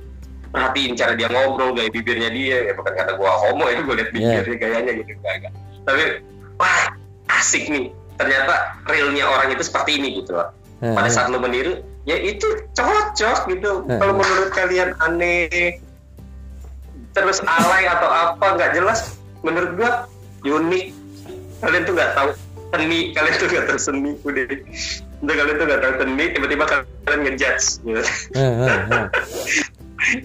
perhatiin 0.52 0.94
cara 1.00 1.16
dia 1.16 1.32
ngobrol 1.32 1.72
gaya 1.72 1.88
bibirnya 1.90 2.30
dia 2.30 2.70
ya 2.70 2.74
bukan 2.76 2.92
kata 2.92 3.16
gue 3.16 3.32
homo 3.32 3.66
itu 3.72 3.82
gue 3.88 3.96
lihat 3.98 4.10
Yeah. 4.12 4.44
bibirnya 4.44 4.58
gayanya 4.60 4.92
gitu 5.00 5.12
enggak, 5.16 5.34
enggak. 5.40 5.54
tapi 5.88 6.04
wah 6.60 6.84
asik 7.40 7.64
nih 7.72 7.90
ternyata 8.22 8.78
realnya 8.86 9.26
orang 9.26 9.50
itu 9.56 9.64
seperti 9.66 9.98
ini 9.98 10.22
gitu 10.22 10.38
loh. 10.38 10.54
Pada 10.82 11.10
saat 11.10 11.30
lo 11.30 11.38
meniru 11.42 11.82
ya 12.06 12.18
itu 12.18 12.46
cocok 12.78 13.50
gitu. 13.50 13.86
Kalau 13.86 14.14
menurut 14.14 14.50
kalian 14.54 14.94
aneh 15.02 15.78
terus 17.18 17.42
alay 17.44 17.90
atau 17.90 18.10
apa 18.10 18.46
nggak 18.58 18.78
jelas 18.78 19.18
menurut 19.42 19.74
gua 19.78 19.92
unik. 20.46 20.86
Kalian 21.62 21.82
tuh 21.86 21.94
nggak 21.98 22.14
tahu 22.18 22.30
seni 22.72 23.00
kalian 23.14 23.34
tuh 23.38 23.48
nggak 23.50 23.66
tahu 23.70 23.80
seni 23.80 24.12
udah. 24.22 24.44
Udah 25.22 25.36
kalian 25.38 25.56
tuh 25.58 25.66
nggak 25.70 25.82
tahu 25.82 25.94
seni 26.02 26.26
tiba-tiba 26.34 26.64
kalian 26.70 27.20
ngejudge 27.26 27.66
gitu. 27.86 28.02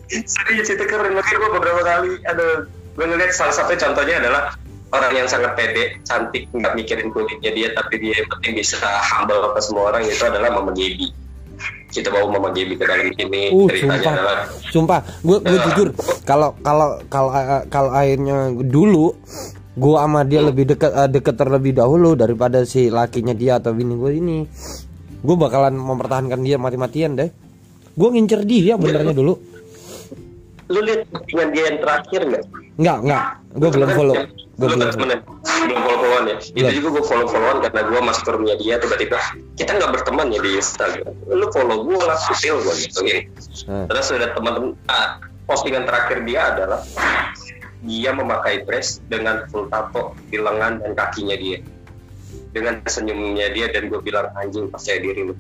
Serius 0.09 0.69
itu 0.73 0.85
keren 0.89 1.13
makanya 1.13 1.37
gua 1.43 1.51
beberapa 1.61 1.81
kali 1.85 2.11
ada 2.25 2.65
gua 2.97 3.07
ngeliat 3.07 3.33
salah 3.37 3.53
satu 3.53 3.77
contohnya 3.77 4.25
adalah 4.25 4.57
orang 4.95 5.13
yang 5.13 5.29
sangat 5.29 5.53
pede, 5.59 5.99
cantik, 6.07 6.47
nggak 6.55 6.73
mikirin 6.79 7.11
kulitnya 7.11 7.51
dia, 7.53 7.69
tapi 7.75 7.99
dia 8.01 8.23
yang 8.23 8.29
penting 8.39 8.57
bisa 8.57 8.79
humble 9.03 9.53
ke 9.53 9.61
semua 9.61 9.93
orang 9.93 10.07
itu 10.07 10.23
adalah 10.25 10.49
Mama 10.55 10.73
Gaby. 10.73 11.11
Kita 11.91 12.09
bawa 12.09 12.31
Mama 12.33 12.55
Gaby 12.55 12.79
ke 12.79 12.85
dalam 12.87 13.11
ini 13.11 13.51
Uh, 13.51 13.67
ceritanya 13.69 13.99
sumpah. 13.99 14.13
adalah 14.15 14.37
Sumpah, 14.71 15.01
gue 15.27 15.39
gue 15.43 15.59
Eh. 15.59 15.65
jujur 15.69 15.89
kalau 16.23 16.55
kalau 16.63 17.03
kalau 17.11 17.31
eh, 17.35 17.65
kalau 17.69 17.91
akhirnya 17.93 18.55
dulu 18.57 19.13
gue 19.77 19.97
sama 19.99 20.21
dia 20.25 20.41
lebih 20.41 20.65
dekat 20.71 20.93
eh, 20.95 21.11
dekat 21.13 21.35
terlebih 21.37 21.77
dahulu 21.77 22.17
daripada 22.17 22.65
si 22.65 22.89
lakinya 22.89 23.35
dia 23.37 23.59
atau 23.61 23.75
bini 23.75 23.93
gue 23.99 24.13
ini. 24.17 24.39
Gue 25.21 25.37
bakalan 25.37 25.75
mempertahankan 25.75 26.41
dia 26.47 26.57
mati-matian 26.57 27.19
deh. 27.19 27.29
Gue 27.99 28.09
ngincer 28.15 28.47
dia 28.47 28.79
benernya 28.79 29.13
dulu. 29.13 29.56
Lu 30.67 30.81
lihat 30.83 31.07
postingan 31.15 31.49
dia 31.55 31.65
yang 31.71 31.79
terakhir 31.79 32.21
nggak? 32.27 32.45
Enggak, 32.77 32.99
enggak. 33.07 33.25
Gue 33.57 33.71
belum 33.71 33.91
follow. 33.95 34.15
Gue 34.57 34.67
Lu 34.67 34.73
belum. 34.73 34.81
kan 34.81 34.89
temenan, 34.97 35.21
belum 35.69 35.81
follow 35.85 35.99
followan 36.01 36.25
ya. 36.33 36.37
Itu 36.41 36.71
juga 36.81 36.89
gue 36.97 37.05
follow 37.05 37.27
followan 37.29 37.59
karena 37.61 37.81
gue 37.87 38.01
masuk 38.01 38.23
ke 38.25 38.31
rumahnya 38.33 38.57
dia 38.57 38.75
tiba-tiba 38.81 39.19
kita 39.61 39.71
nggak 39.77 39.91
berteman 40.01 40.27
ya 40.33 40.41
di 40.41 40.51
Instagram. 40.57 41.13
Lu 41.29 41.47
follow 41.53 41.79
gue 41.85 42.01
lah, 42.01 42.19
kutil 42.29 42.57
gue 42.65 42.75
gitu. 42.83 42.99
Gini. 43.05 43.23
Nah, 43.69 43.85
Terus 43.93 44.07
ada 44.17 44.33
teman-teman 44.33 44.73
ah, 44.89 45.21
postingan 45.45 45.85
terakhir 45.85 46.25
dia 46.25 46.41
adalah 46.57 46.81
dia 47.85 48.11
memakai 48.11 48.65
dress 48.67 49.05
dengan 49.07 49.45
full 49.53 49.69
tato 49.69 50.17
di 50.33 50.41
lengan 50.41 50.81
dan 50.83 50.93
kakinya 50.97 51.37
dia. 51.37 51.61
Dengan 52.57 52.81
senyumnya 52.89 53.53
dia 53.53 53.69
dan 53.69 53.93
gue 53.93 54.01
bilang 54.01 54.33
anjing 54.41 54.73
percaya 54.73 54.99
diri 54.99 55.31
lu. 55.31 55.35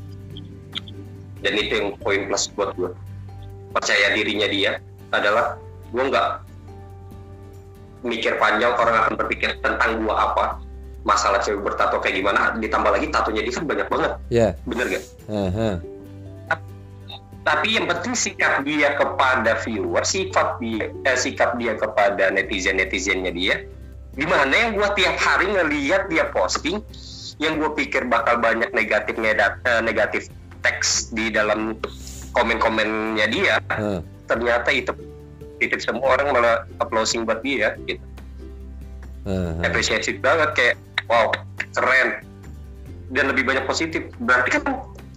Dan 1.40 1.52
itu 1.56 1.72
yang 1.72 1.88
poin 2.04 2.28
plus 2.28 2.52
buat 2.52 2.76
gue. 2.76 2.92
Percaya 3.72 4.12
dirinya 4.12 4.48
dia 4.48 4.76
adalah 5.14 5.58
gue 5.90 6.04
nggak 6.06 6.28
mikir 8.06 8.38
panjang 8.38 8.72
orang 8.74 8.96
akan 9.06 9.14
berpikir 9.18 9.58
tentang 9.60 9.98
gue 10.02 10.14
apa 10.14 10.60
masalah 11.06 11.38
cewek 11.38 11.62
bertato 11.62 12.02
kayak 12.02 12.18
gimana 12.18 12.54
ditambah 12.58 12.90
lagi 12.90 13.06
tatonya 13.14 13.42
dia 13.46 13.54
kan 13.54 13.64
banyak 13.66 13.88
banget 13.90 14.12
ya. 14.30 14.48
bener 14.66 14.86
gak? 14.90 15.04
Hah. 15.30 15.76
tapi 17.46 17.78
yang 17.78 17.86
penting 17.86 18.14
sikap 18.18 18.66
dia 18.66 18.98
kepada 18.98 19.54
viewer 19.62 20.02
sifat 20.02 20.58
dia 20.58 20.90
eh, 21.06 21.14
sikap 21.18 21.54
dia 21.62 21.78
kepada 21.78 22.34
netizen 22.34 22.82
netizennya 22.82 23.30
dia 23.30 23.62
gimana 24.18 24.50
yang 24.50 24.74
gua 24.74 24.90
tiap 24.98 25.14
hari 25.14 25.46
ngelihat 25.46 26.10
dia 26.10 26.26
posting 26.34 26.82
yang 27.38 27.60
gue 27.60 27.68
pikir 27.76 28.08
bakal 28.08 28.40
banyak 28.40 28.72
negatif 28.72 29.14
eh, 29.20 29.80
negatif 29.84 30.32
teks 30.64 31.12
di 31.14 31.30
dalam 31.30 31.78
komen-komennya 32.34 33.26
dia 33.30 33.62
Hah. 33.70 34.02
Ternyata 34.26 34.70
itu 34.74 34.92
titik 35.56 35.80
semua 35.80 36.18
orang 36.18 36.36
malah 36.36 36.56
applausin 36.82 37.24
buat 37.24 37.40
dia 37.40 37.74
gitu. 37.88 38.02
Hah. 39.26 39.58
apresiasi 39.66 40.22
banget 40.22 40.50
kayak 40.54 40.74
wow 41.10 41.34
keren. 41.74 42.22
Dan 43.10 43.30
lebih 43.30 43.46
banyak 43.46 43.66
positif. 43.70 44.06
Berarti 44.22 44.58
kan 44.58 44.62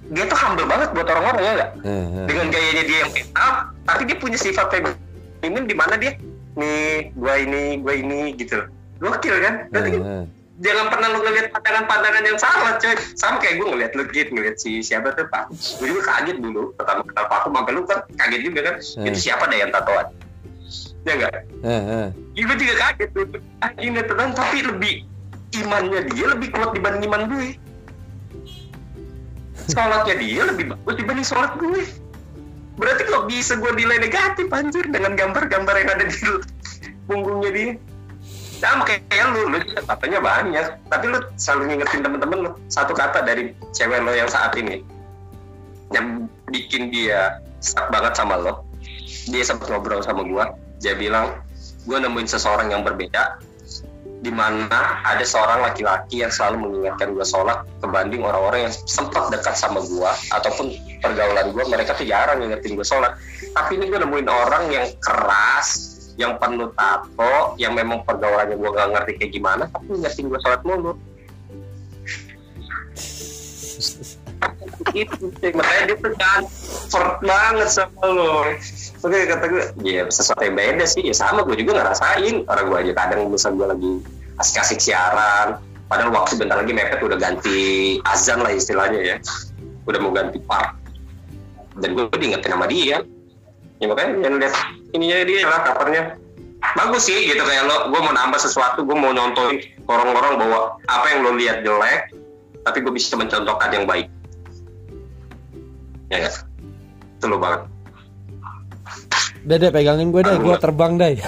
dia 0.10 0.26
tuh 0.26 0.38
humble 0.38 0.66
banget 0.66 0.90
buat 0.98 1.06
orang-orang 1.10 1.42
ya 1.42 1.52
nggak? 1.58 1.72
Hah. 1.86 2.26
dengan 2.26 2.48
gayanya 2.50 2.84
dia 2.86 2.98
yang 3.06 3.12
make 3.14 3.30
up 3.38 3.70
tapi 3.86 4.02
dia 4.10 4.18
punya 4.18 4.38
sifat 4.38 4.70
feminim 4.74 5.64
di 5.70 5.76
mana 5.78 5.94
dia? 6.00 6.18
Nih 6.58 7.14
gua 7.14 7.38
ini 7.38 7.82
gua 7.82 7.94
ini 7.94 8.34
gitu. 8.38 8.66
Gokil 9.00 9.36
kan? 9.40 9.54
Berarti 9.72 9.92
uh, 9.96 10.26
jangan 10.60 10.86
pernah 10.92 11.08
lu 11.16 11.20
ngeliat 11.24 11.48
pandangan-pandangan 11.56 12.24
yang 12.24 12.38
salah 12.40 12.76
coy. 12.78 12.96
Sama 13.16 13.40
kayak 13.40 13.64
gue 13.64 13.68
ngeliat 13.72 13.92
lu 13.96 14.04
gitu 14.12 14.30
ngeliat 14.36 14.56
si 14.60 14.84
siapa 14.84 15.16
tuh 15.16 15.26
pak. 15.32 15.52
Gue 15.80 15.88
juga 15.96 16.04
kaget 16.16 16.38
dulu 16.44 16.76
pertama 16.76 17.02
kenal 17.08 17.26
pak 17.32 17.38
aku 17.44 17.50
mampir 17.52 17.74
lu 17.76 17.84
kan 17.88 18.00
kaget 18.20 18.42
juga 18.44 18.60
kan 18.68 18.76
uh. 18.80 19.08
itu 19.08 19.20
siapa 19.20 19.44
deh 19.48 19.58
yang 19.64 19.72
tatoan? 19.72 20.08
Ya 21.08 21.14
enggak 21.16 21.32
uh, 21.64 21.72
uh. 21.72 22.08
Ya, 22.36 22.42
gue 22.44 22.58
juga 22.60 22.76
kaget 22.76 23.10
tuh. 23.16 23.26
Anjing 23.64 23.94
tenang 23.96 24.32
tapi 24.36 24.58
lebih 24.64 24.96
imannya 25.56 26.00
dia 26.14 26.26
lebih 26.30 26.48
kuat 26.54 26.76
dibanding 26.76 27.08
iman 27.08 27.24
gue. 27.32 27.48
Sholatnya 29.70 30.16
dia 30.20 30.42
lebih 30.44 30.76
bagus 30.76 30.96
dibanding 31.00 31.28
sholat 31.28 31.52
gue. 31.56 31.88
Berarti 32.80 33.04
kok 33.12 33.28
bisa 33.28 33.60
gue 33.60 33.72
nilai 33.76 34.00
negatif 34.00 34.48
anjir 34.56 34.88
dengan 34.88 35.16
gambar-gambar 35.16 35.76
yang 35.84 35.90
ada 35.92 36.06
di 36.08 36.16
punggungnya 37.12 37.52
dia 37.52 37.72
sama 38.60 38.84
kayak 38.84 39.08
lu, 39.32 39.56
lu 39.56 39.58
katanya 39.88 40.20
banyak. 40.20 40.66
Tapi 40.92 41.06
lu 41.08 41.20
selalu 41.40 41.62
ngingetin 41.72 42.04
temen-temen 42.04 42.38
lu. 42.48 42.52
Satu 42.68 42.92
kata 42.92 43.24
dari 43.24 43.56
cewek 43.72 44.04
lo 44.04 44.12
yang 44.12 44.28
saat 44.28 44.52
ini. 44.60 44.84
Yang 45.96 46.28
bikin 46.52 46.92
dia 46.92 47.40
stuck 47.64 47.88
banget 47.88 48.20
sama 48.20 48.36
lo. 48.36 48.68
Dia 49.32 49.44
sempat 49.48 49.72
ngobrol 49.72 50.04
sama 50.04 50.26
gue 50.26 50.46
dia 50.80 50.96
bilang 50.96 51.44
gue 51.84 51.98
nemuin 52.00 52.28
seseorang 52.28 52.72
yang 52.72 52.82
berbeda 52.88 53.40
di 54.20 54.32
mana 54.36 55.00
ada 55.08 55.24
seorang 55.24 55.64
laki-laki 55.64 56.20
yang 56.20 56.32
selalu 56.32 56.68
mengingatkan 56.68 57.16
gue 57.16 57.24
sholat 57.24 57.64
kebanding 57.80 58.20
orang-orang 58.20 58.68
yang 58.68 58.74
sempat 58.84 59.32
dekat 59.32 59.56
sama 59.56 59.80
gue 59.80 60.12
ataupun 60.36 60.76
pergaulan 61.00 61.56
gue 61.56 61.64
mereka 61.72 61.96
tuh 61.96 62.04
jarang 62.04 62.44
ngingetin 62.44 62.76
gue 62.76 62.84
sholat. 62.84 63.16
Tapi 63.56 63.80
ini 63.80 63.88
gue 63.88 64.00
nemuin 64.04 64.28
orang 64.28 64.64
yang 64.76 64.88
keras 65.00 65.99
yang 66.20 66.36
penuh 66.36 66.68
tato 66.76 67.56
yang 67.56 67.72
memang 67.72 68.04
pergaulannya 68.04 68.60
gue 68.60 68.70
gak 68.76 68.92
ngerti 68.92 69.12
kayak 69.24 69.32
gimana 69.32 69.64
tapi 69.72 69.88
ngingetin 69.88 70.28
gue 70.28 70.40
sholat 70.44 70.62
mulu. 70.68 70.92
Itu 74.92 75.32
sih 75.40 75.52
makanya 75.56 75.84
dia 75.88 75.98
tuh 76.00 76.14
kan 76.20 76.44
banget 77.24 77.70
sama 77.72 78.04
lo. 78.04 78.52
Oke 79.00 79.18
kata 79.32 79.46
gue 79.48 79.64
ya 79.88 80.04
sesuatu 80.12 80.44
yang 80.44 80.60
beda 80.60 80.84
sih. 80.84 81.08
Ya 81.08 81.16
sama 81.16 81.48
gue 81.48 81.56
juga 81.56 81.80
ngerasain. 81.80 82.44
Orang 82.52 82.68
gue 82.68 82.78
aja 82.84 82.94
kadang 83.00 83.32
misal 83.32 83.56
gue 83.56 83.68
lagi 83.72 83.92
asik-asik 84.44 84.84
siaran 84.84 85.64
padahal 85.88 86.14
waktu 86.14 86.38
bentar 86.38 86.60
lagi 86.60 86.72
mepet 86.76 87.02
udah 87.02 87.18
ganti 87.18 87.60
azan 88.04 88.44
lah 88.44 88.52
istilahnya 88.52 89.00
ya. 89.00 89.16
Udah 89.88 90.00
mau 90.04 90.12
ganti 90.12 90.44
part. 90.44 90.76
Dan 91.80 91.96
gue 91.96 92.12
diingetin 92.20 92.52
sama 92.52 92.68
dia. 92.68 93.00
Ya 93.80 93.86
makanya 93.88 94.28
yang 94.28 94.36
lihat 94.44 94.56
ininya 94.96 95.18
dia. 95.26 95.46
Lah 95.46 95.62
kabarnya 95.66 96.18
bagus 96.76 97.04
sih 97.10 97.30
gitu. 97.30 97.44
Kayak 97.44 97.64
lo 97.68 97.76
gue 97.92 98.02
mau 98.02 98.14
nambah 98.14 98.40
sesuatu 98.40 98.86
gue 98.86 98.98
mau 98.98 99.14
nyontohin 99.14 99.62
orang-orang 99.90 100.38
bahwa 100.38 100.60
apa 100.86 101.06
yang 101.12 101.20
lo 101.26 101.32
lihat 101.38 101.64
jelek 101.66 102.14
tapi 102.64 102.82
gue 102.84 102.94
bisa 102.94 103.18
mencontohkan 103.18 103.74
yang 103.74 103.86
baik. 103.88 104.08
Ya 106.10 106.26
gak? 106.26 106.50
itu 107.20 107.28
lo 107.28 107.36
banget. 107.36 107.68
Udah 109.44 109.58
deh 109.60 109.72
pegangin 109.72 110.12
gue 110.16 110.22
deh, 110.24 110.38
gue 110.40 110.56
terbang 110.60 110.96
deh. 110.96 111.20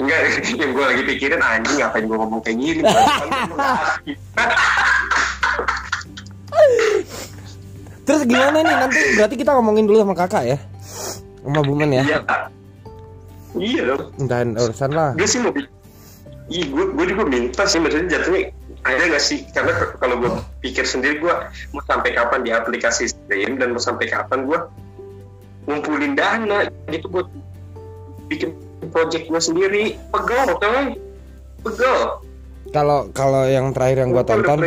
Enggak, 0.00 0.20
yang 0.52 0.76
gue 0.76 0.84
lagi 0.84 1.02
pikirin 1.04 1.40
anjing 1.40 1.80
ngapain 1.80 2.04
gue 2.04 2.16
ngomong 2.16 2.44
kayak 2.44 2.58
gini. 2.60 2.84
Terus 8.04 8.22
gimana 8.28 8.60
nih 8.60 8.76
nanti 8.76 9.00
berarti 9.16 9.34
kita 9.40 9.50
ngomongin 9.56 9.84
dulu 9.88 10.04
sama 10.04 10.14
kakak 10.16 10.44
ya? 10.44 10.58
Sama 11.40 11.60
Bumen 11.64 11.90
ya? 11.92 12.04
Iya 12.04 12.18
kak. 12.24 12.42
Iya 13.56 13.82
dong. 13.92 14.02
Entah 14.20 14.40
urusan 14.44 14.90
lah. 14.92 15.10
Gue 15.16 15.28
sih 15.28 15.40
mau 15.40 15.52
Iya, 16.44 16.68
gue, 16.68 16.84
gue 16.92 17.06
juga 17.08 17.24
minta 17.24 17.64
sih 17.64 17.80
maksudnya 17.80 18.20
jatuhnya 18.20 18.52
ada 18.84 19.16
gak 19.16 19.24
sih 19.24 19.48
karena 19.56 19.72
kalau 19.96 20.20
gue 20.20 20.30
pikir 20.60 20.84
sendiri 20.84 21.16
gue 21.24 21.34
mau 21.72 21.82
sampai 21.88 22.12
kapan 22.12 22.44
di 22.44 22.52
aplikasi 22.52 23.08
stream 23.08 23.56
dan 23.56 23.72
mau 23.72 23.80
sampai 23.80 24.12
kapan 24.12 24.44
gue 24.44 24.58
ngumpulin 25.64 26.12
dana 26.12 26.68
gitu 26.92 27.08
buat 27.08 27.24
bikin 28.28 28.52
project 28.92 29.32
gue 29.32 29.40
sendiri 29.40 29.84
pegel 30.12 30.52
kan 30.60 30.92
pegel 31.64 32.20
kalau 32.76 33.08
kalau 33.16 33.48
yang 33.48 33.72
terakhir 33.72 34.04
yang 34.04 34.12
gue 34.12 34.24
tonton 34.28 34.58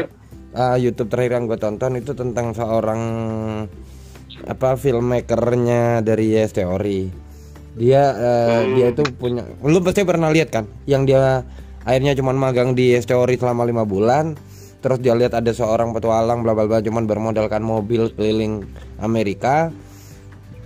uh, 0.58 0.78
YouTube 0.82 1.14
terakhir 1.14 1.38
yang 1.38 1.46
gue 1.46 1.60
tonton 1.62 1.94
itu 2.02 2.18
tentang 2.18 2.58
seorang 2.58 3.02
apa 4.50 4.78
filmmakernya 4.78 6.02
dari 6.02 6.34
Yes 6.34 6.58
Theory. 6.58 7.14
Dia 7.78 8.04
uh, 8.10 8.62
hmm. 8.66 8.74
dia 8.74 8.88
itu 8.90 9.04
punya 9.14 9.46
lu 9.62 9.78
pasti 9.86 10.02
pernah 10.02 10.34
lihat 10.34 10.50
kan? 10.50 10.66
Yang 10.90 11.04
dia 11.14 11.22
akhirnya 11.86 12.18
cuma 12.18 12.34
magang 12.34 12.74
di 12.74 12.98
Yes 12.98 13.06
Theory 13.06 13.38
selama 13.38 13.64
lima 13.64 13.86
bulan 13.86 14.34
terus 14.78 15.02
dia 15.02 15.18
lihat 15.18 15.34
ada 15.34 15.50
seorang 15.50 15.90
petualang 15.90 16.46
bla 16.46 16.54
bla 16.54 16.70
bla 16.70 16.80
cuman 16.82 17.06
bermodalkan 17.06 17.62
mobil 17.62 18.10
keliling 18.18 18.66
Amerika. 18.98 19.70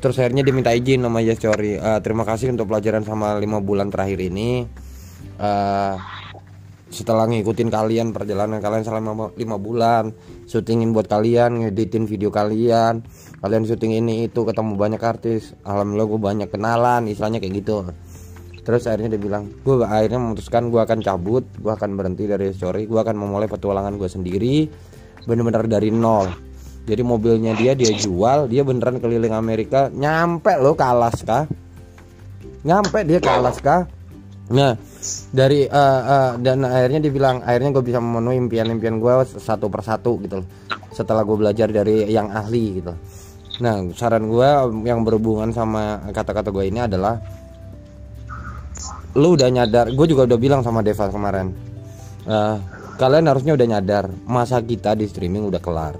Terus 0.01 0.17
akhirnya 0.17 0.41
diminta 0.41 0.73
izin 0.73 1.05
sama 1.05 1.21
Yes 1.21 1.37
Chori 1.37 1.77
uh, 1.77 2.01
terima 2.01 2.25
kasih 2.25 2.49
untuk 2.49 2.65
pelajaran 2.73 3.05
sama 3.05 3.37
lima 3.37 3.61
bulan 3.61 3.93
terakhir 3.93 4.17
ini. 4.17 4.65
Uh, 5.37 5.93
setelah 6.91 7.23
ngikutin 7.23 7.71
kalian 7.71 8.11
perjalanan 8.11 8.59
kalian 8.59 8.83
selama 8.83 9.31
lima 9.39 9.55
bulan 9.55 10.11
syutingin 10.43 10.91
buat 10.91 11.07
kalian 11.07 11.63
ngeditin 11.63 12.03
video 12.03 12.27
kalian 12.27 12.99
kalian 13.39 13.63
syuting 13.63 13.95
ini 13.95 14.27
itu 14.27 14.43
ketemu 14.43 14.75
banyak 14.75 14.99
artis 14.99 15.55
alhamdulillah 15.63 16.07
gue 16.11 16.19
banyak 16.19 16.49
kenalan 16.51 17.07
istilahnya 17.07 17.39
kayak 17.39 17.63
gitu. 17.63 17.87
Terus 18.61 18.85
akhirnya 18.85 19.17
dia 19.17 19.21
bilang 19.23 19.49
gue 19.63 19.81
akhirnya 19.81 20.19
memutuskan 20.21 20.69
gue 20.69 20.81
akan 20.83 20.99
cabut 21.01 21.47
gue 21.57 21.71
akan 21.71 21.97
berhenti 21.97 22.27
dari 22.27 22.51
story 22.51 22.85
gue 22.85 22.99
akan 22.99 23.15
memulai 23.17 23.47
petualangan 23.47 23.95
gue 23.95 24.09
sendiri 24.11 24.67
bener-bener 25.25 25.65
dari 25.71 25.89
nol. 25.89 26.27
Jadi 26.85 27.01
mobilnya 27.07 27.55
dia 27.55 27.71
dia 27.71 27.95
jual 27.95 28.51
dia 28.51 28.67
beneran 28.67 28.99
keliling 28.99 29.31
Amerika 29.31 29.87
nyampe 29.89 30.59
lo 30.59 30.75
ke 30.75 30.83
Alaska. 30.83 31.47
Nyampe 32.67 33.07
dia 33.07 33.17
ke 33.23 33.31
Alaska. 33.31 33.87
Nah 34.51 34.90
dari 35.33 35.65
uh, 35.65 36.01
uh, 36.05 36.31
dan 36.37 36.61
akhirnya 36.61 37.01
dia 37.01 37.11
bilang 37.11 37.41
akhirnya 37.41 37.73
gue 37.73 37.83
bisa 37.83 37.97
memenuhi 37.97 38.37
impian-impian 38.37 39.01
gue 39.01 39.13
satu 39.41 39.65
persatu 39.67 40.21
gitu 40.21 40.45
setelah 40.93 41.25
gue 41.25 41.37
belajar 41.37 41.67
dari 41.73 42.05
yang 42.11 42.29
ahli 42.29 42.83
gitu. 42.83 42.93
Nah 43.65 43.81
saran 43.97 44.29
gue 44.29 44.49
yang 44.85 45.01
berhubungan 45.01 45.49
sama 45.49 46.05
kata-kata 46.13 46.53
gue 46.53 46.69
ini 46.69 46.85
adalah 46.85 47.17
lu 49.17 49.35
udah 49.35 49.49
nyadar 49.49 49.89
gue 49.91 50.07
juga 50.07 50.23
udah 50.23 50.39
bilang 50.39 50.61
sama 50.63 50.79
Deva 50.79 51.11
kemarin 51.11 51.51
uh, 52.29 52.55
kalian 52.95 53.27
harusnya 53.27 53.57
udah 53.57 53.67
nyadar 53.67 54.05
masa 54.29 54.61
kita 54.61 54.93
di 54.93 55.09
streaming 55.09 55.49
udah 55.49 55.61
kelar. 55.61 55.95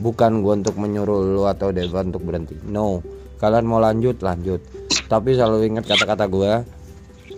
Bukan 0.00 0.40
gue 0.40 0.52
untuk 0.64 0.80
menyuruh 0.80 1.24
lu 1.24 1.44
atau 1.44 1.72
Deva 1.72 2.04
untuk 2.04 2.24
berhenti. 2.24 2.56
No 2.68 3.00
kalian 3.40 3.64
mau 3.64 3.80
lanjut 3.80 4.20
lanjut. 4.20 4.60
Tapi 5.08 5.32
selalu 5.32 5.72
ingat 5.72 5.88
kata-kata 5.88 6.28
gue 6.28 6.52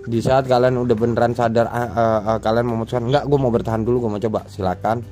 di 0.02 0.18
saat 0.18 0.50
kalian 0.50 0.82
udah 0.82 0.96
beneran 0.98 1.32
sadar 1.34 1.70
uh, 1.70 1.78
uh, 1.78 2.20
uh, 2.34 2.38
kalian 2.42 2.66
memutuskan 2.66 3.06
enggak 3.06 3.22
gue 3.26 3.38
mau 3.38 3.54
bertahan 3.54 3.86
dulu 3.86 4.06
gue 4.06 4.10
mau 4.18 4.22
coba 4.22 4.40
silakan. 4.50 5.02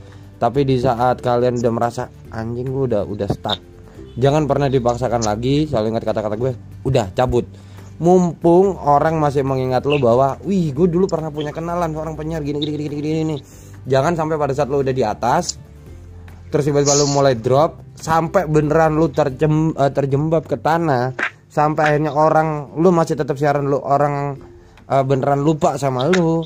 Tapi 0.40 0.64
di 0.64 0.80
saat 0.80 1.20
kalian 1.20 1.60
udah 1.60 1.72
merasa 1.72 2.08
anjing 2.32 2.66
gue 2.72 2.84
udah 2.90 3.02
udah 3.04 3.28
stuck. 3.28 3.60
Jangan 4.16 4.48
pernah 4.48 4.66
dipaksakan 4.72 5.22
lagi 5.22 5.68
selalu 5.68 5.94
ingat 5.94 6.04
kata-kata 6.10 6.34
gue 6.34 6.52
udah 6.88 7.12
cabut. 7.14 7.46
Mumpung 8.00 8.80
orang 8.80 9.20
masih 9.20 9.44
mengingat 9.44 9.84
lo 9.84 10.00
bahwa 10.00 10.40
wih 10.42 10.72
gue 10.72 10.88
dulu 10.88 11.04
pernah 11.04 11.28
punya 11.28 11.52
kenalan 11.52 11.92
seorang 11.92 12.16
penyiar 12.16 12.40
gini 12.40 12.58
gini 12.58 12.72
gini 12.74 12.84
gini 12.88 13.18
gini. 13.22 13.36
Jangan 13.84 14.16
sampai 14.16 14.40
pada 14.40 14.56
saat 14.56 14.72
lo 14.72 14.80
udah 14.80 14.94
di 14.96 15.04
atas 15.04 15.70
terus 16.50 16.66
tiba-tiba 16.66 16.98
lu 16.98 17.06
mulai 17.14 17.38
drop 17.38 17.94
sampai 17.94 18.50
beneran 18.50 18.98
lu 18.98 19.06
terjem, 19.14 19.70
uh, 19.70 19.86
terjembab 19.94 20.50
ke 20.50 20.58
tanah 20.58 21.14
sampai 21.46 21.94
akhirnya 21.94 22.10
orang 22.10 22.74
lu 22.74 22.90
masih 22.90 23.14
tetap 23.14 23.38
siaran 23.38 23.70
lu 23.70 23.78
orang 23.78 24.34
uh, 24.90 25.04
beneran 25.06 25.40
lupa 25.40 25.78
sama 25.78 26.10
lu. 26.10 26.42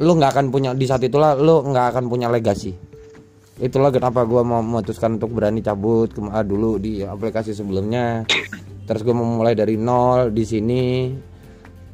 Lu 0.00 0.12
nggak 0.16 0.30
akan 0.34 0.46
punya 0.50 0.74
di 0.74 0.84
saat 0.88 1.06
itulah 1.06 1.38
lu 1.38 1.62
nggak 1.62 1.86
akan 1.94 2.04
punya 2.10 2.26
legasi. 2.26 2.74
Itulah 3.60 3.92
kenapa 3.92 4.24
gue 4.24 4.40
mau 4.40 4.64
memutuskan 4.64 5.20
untuk 5.20 5.36
berani 5.36 5.60
cabut 5.60 6.10
ke 6.10 6.20
uh, 6.20 6.44
dulu 6.44 6.80
di 6.80 7.04
aplikasi 7.04 7.52
sebelumnya. 7.54 8.24
Terus 8.88 9.06
gue 9.06 9.14
memulai 9.14 9.54
dari 9.54 9.78
nol 9.78 10.34
di 10.34 10.42
sini. 10.42 10.84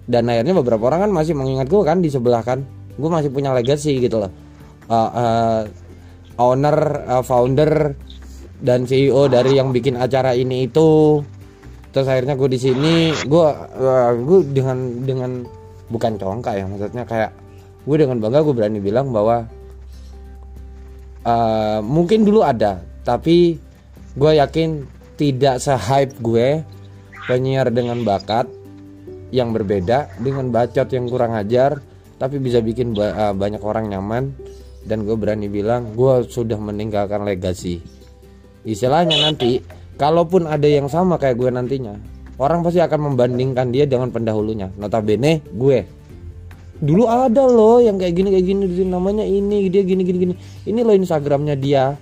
Dan 0.06 0.30
akhirnya 0.30 0.54
beberapa 0.54 0.86
orang 0.86 1.10
kan 1.10 1.12
masih 1.12 1.34
mengingat 1.34 1.66
gue 1.66 1.82
kan 1.82 1.98
di 1.98 2.08
sebelah 2.08 2.40
kan. 2.46 2.62
Gue 2.94 3.10
masih 3.10 3.34
punya 3.34 3.50
legasi 3.50 3.98
gitu 3.98 4.22
loh. 4.22 4.30
Uh, 4.86 4.94
uh, 4.94 5.60
owner, 6.38 6.78
uh, 7.10 7.24
founder 7.26 7.98
dan 8.62 8.86
CEO 8.86 9.26
dari 9.26 9.58
yang 9.58 9.74
bikin 9.74 9.98
acara 9.98 10.32
ini 10.38 10.70
itu. 10.70 11.20
Terus 11.96 12.12
akhirnya 12.12 12.36
gue 12.36 12.52
di 12.52 12.60
sini, 12.60 13.16
gue 13.24 13.46
uh, 13.56 14.12
gue 14.12 14.40
dengan 14.52 15.00
dengan 15.00 15.30
bukan 15.88 16.20
congkak 16.20 16.60
ya 16.60 16.68
maksudnya 16.68 17.08
kayak 17.08 17.32
gue 17.88 17.96
dengan 17.96 18.20
bangga 18.20 18.44
gue 18.44 18.52
berani 18.52 18.84
bilang 18.84 19.16
bahwa 19.16 19.48
uh, 21.24 21.80
mungkin 21.80 22.28
dulu 22.28 22.44
ada, 22.44 22.84
tapi 23.00 23.56
gue 24.12 24.32
yakin 24.36 24.84
tidak 25.16 25.56
se-hype 25.56 26.12
gue 26.20 26.60
penyiar 27.24 27.72
dengan 27.72 28.04
bakat 28.04 28.44
yang 29.32 29.56
berbeda 29.56 30.20
dengan 30.20 30.52
bacot 30.52 30.92
yang 30.92 31.08
kurang 31.08 31.32
ajar 31.32 31.80
tapi 32.20 32.36
bisa 32.36 32.60
bikin 32.60 32.92
ba 32.92 33.12
uh, 33.12 33.34
banyak 33.34 33.60
orang 33.64 33.88
nyaman 33.88 34.36
dan 34.84 35.02
gue 35.02 35.16
berani 35.18 35.48
bilang 35.48 35.96
gue 35.96 36.28
sudah 36.28 36.56
meninggalkan 36.60 37.26
legasi 37.26 37.82
istilahnya 38.62 39.18
nanti 39.26 39.58
kalaupun 39.96 40.48
ada 40.48 40.68
yang 40.68 40.86
sama 40.86 41.16
kayak 41.16 41.36
gue 41.40 41.50
nantinya 41.52 41.96
orang 42.36 42.60
pasti 42.60 42.80
akan 42.80 43.12
membandingkan 43.12 43.72
dia 43.72 43.88
dengan 43.88 44.12
pendahulunya. 44.12 44.68
Notabene 44.76 45.40
gue. 45.52 45.78
Dulu 46.76 47.08
ada 47.08 47.48
loh 47.48 47.80
yang 47.80 47.96
kayak 47.96 48.12
gini 48.12 48.28
kayak 48.36 48.46
gini 48.52 48.64
namanya 48.84 49.24
ini 49.24 49.72
dia 49.72 49.80
gini 49.80 50.04
gini 50.04 50.18
gini. 50.28 50.34
Ini 50.68 50.80
loh 50.84 50.92
instagramnya 50.92 51.56
dia. 51.56 51.96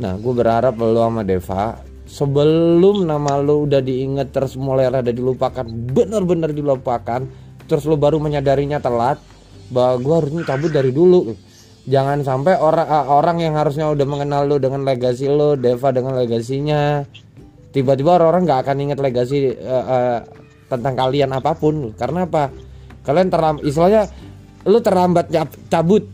Nah 0.00 0.12
gue 0.20 0.32
berharap 0.36 0.76
lo 0.76 1.00
sama 1.00 1.24
Deva 1.24 1.80
sebelum 2.04 3.08
nama 3.08 3.40
lo 3.40 3.64
udah 3.64 3.80
diinget 3.80 4.36
terus 4.36 4.60
mulai 4.60 4.92
ada 4.92 5.08
dilupakan 5.08 5.64
benar-benar 5.64 6.52
dilupakan 6.52 7.24
terus 7.64 7.88
lo 7.88 7.96
baru 7.96 8.20
menyadarinya 8.20 8.84
telat 8.84 9.16
bahwa 9.72 9.96
gue 9.96 10.14
harusnya 10.20 10.42
cabut 10.44 10.68
dari 10.68 10.92
dulu 10.92 11.32
jangan 11.88 12.22
sampai 12.22 12.58
orang 12.58 12.86
uh, 12.86 13.06
orang 13.10 13.42
yang 13.42 13.54
harusnya 13.58 13.90
udah 13.90 14.06
mengenal 14.06 14.46
lo 14.46 14.56
dengan 14.62 14.86
legasi 14.86 15.26
lo 15.26 15.58
Deva 15.58 15.90
dengan 15.90 16.14
legasinya 16.14 17.02
tiba-tiba 17.72 18.20
orang-orang 18.20 18.44
nggak 18.44 18.60
akan 18.68 18.76
inget 18.84 18.98
legasi 19.00 19.50
uh, 19.56 19.84
uh, 19.88 20.18
tentang 20.72 20.94
kalian 20.96 21.30
apa 21.36 21.52
pun. 21.52 21.92
Karena 21.92 22.24
apa? 22.24 22.48
Kalian 23.04 23.28
terlambat 23.28 23.62
istilahnya 23.66 24.02
lo 24.68 24.78
terlambat 24.80 25.26
cabut. 25.68 26.04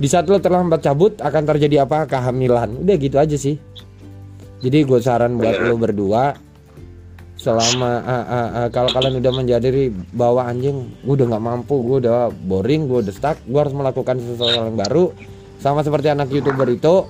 Di 0.00 0.08
saat 0.08 0.30
lo 0.30 0.38
terlambat 0.38 0.80
cabut 0.82 1.18
akan 1.18 1.42
terjadi 1.42 1.86
apa? 1.86 2.06
Kehamilan. 2.06 2.86
Udah 2.86 2.96
gitu 2.98 3.16
aja 3.18 3.34
sih. 3.34 3.58
Jadi 4.60 4.78
gue 4.84 5.00
saran 5.00 5.40
buat 5.40 5.56
lo 5.64 5.74
berdua 5.80 6.36
selama 7.40 8.04
uh, 8.04 8.12
uh, 8.28 8.48
uh, 8.60 8.68
kalau 8.68 8.92
kalian 8.92 9.24
udah 9.24 9.32
menjadi 9.32 9.88
bawa 10.12 10.52
anjing 10.52 10.92
gue 11.00 11.14
udah 11.16 11.32
nggak 11.32 11.44
mampu 11.48 11.80
gue 11.80 12.04
udah 12.04 12.28
boring 12.28 12.84
gue 12.84 13.00
udah 13.00 13.14
stuck 13.16 13.40
gue 13.48 13.56
harus 13.56 13.72
melakukan 13.72 14.20
sesuatu 14.20 14.68
yang 14.68 14.76
baru. 14.76 15.16
Sama 15.56 15.80
seperti 15.80 16.12
anak 16.12 16.28
youtuber 16.28 16.68
itu 16.68 17.08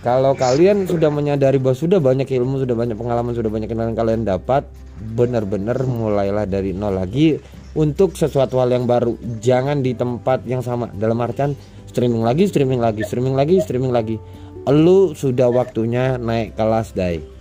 kalau 0.00 0.32
kalian 0.32 0.88
sudah 0.88 1.12
menyadari 1.12 1.60
bahwa 1.60 1.76
sudah 1.76 2.00
banyak 2.00 2.28
ilmu 2.28 2.64
sudah 2.64 2.72
banyak 2.72 2.96
pengalaman 2.96 3.36
sudah 3.36 3.52
banyak 3.52 3.68
kenalan 3.68 3.92
kalian 3.92 4.24
dapat 4.24 4.64
benar-benar 5.12 5.76
mulailah 5.84 6.48
dari 6.48 6.72
nol 6.72 6.96
lagi. 6.96 7.36
Untuk 7.74 8.14
sesuatu 8.14 8.62
hal 8.62 8.70
yang 8.72 8.88
baru 8.88 9.18
jangan 9.44 9.84
di 9.84 9.92
tempat 9.92 10.46
yang 10.48 10.64
sama. 10.64 10.88
Dalam 10.96 11.20
artian 11.20 11.52
streaming 11.84 12.24
lagi 12.24 12.48
streaming 12.48 12.80
lagi 12.80 13.04
streaming 13.04 13.36
lagi 13.36 13.60
streaming 13.60 13.92
lagi. 13.92 14.16
Lu 14.72 15.12
sudah 15.12 15.52
waktunya 15.52 16.16
naik 16.16 16.56
kelas 16.56 16.96
dai 16.96 17.33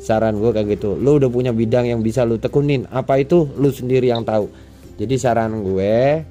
saran 0.00 0.38
gue 0.40 0.50
kayak 0.54 0.78
gitu. 0.78 0.96
Lu 0.96 1.20
udah 1.20 1.28
punya 1.28 1.52
bidang 1.52 1.88
yang 1.88 2.00
bisa 2.00 2.24
lu 2.24 2.40
tekunin. 2.40 2.88
Apa 2.88 3.20
itu? 3.20 3.48
Lu 3.58 3.68
sendiri 3.68 4.08
yang 4.08 4.24
tahu. 4.24 4.48
Jadi 4.96 5.14
saran 5.18 5.64
gue 5.64 6.24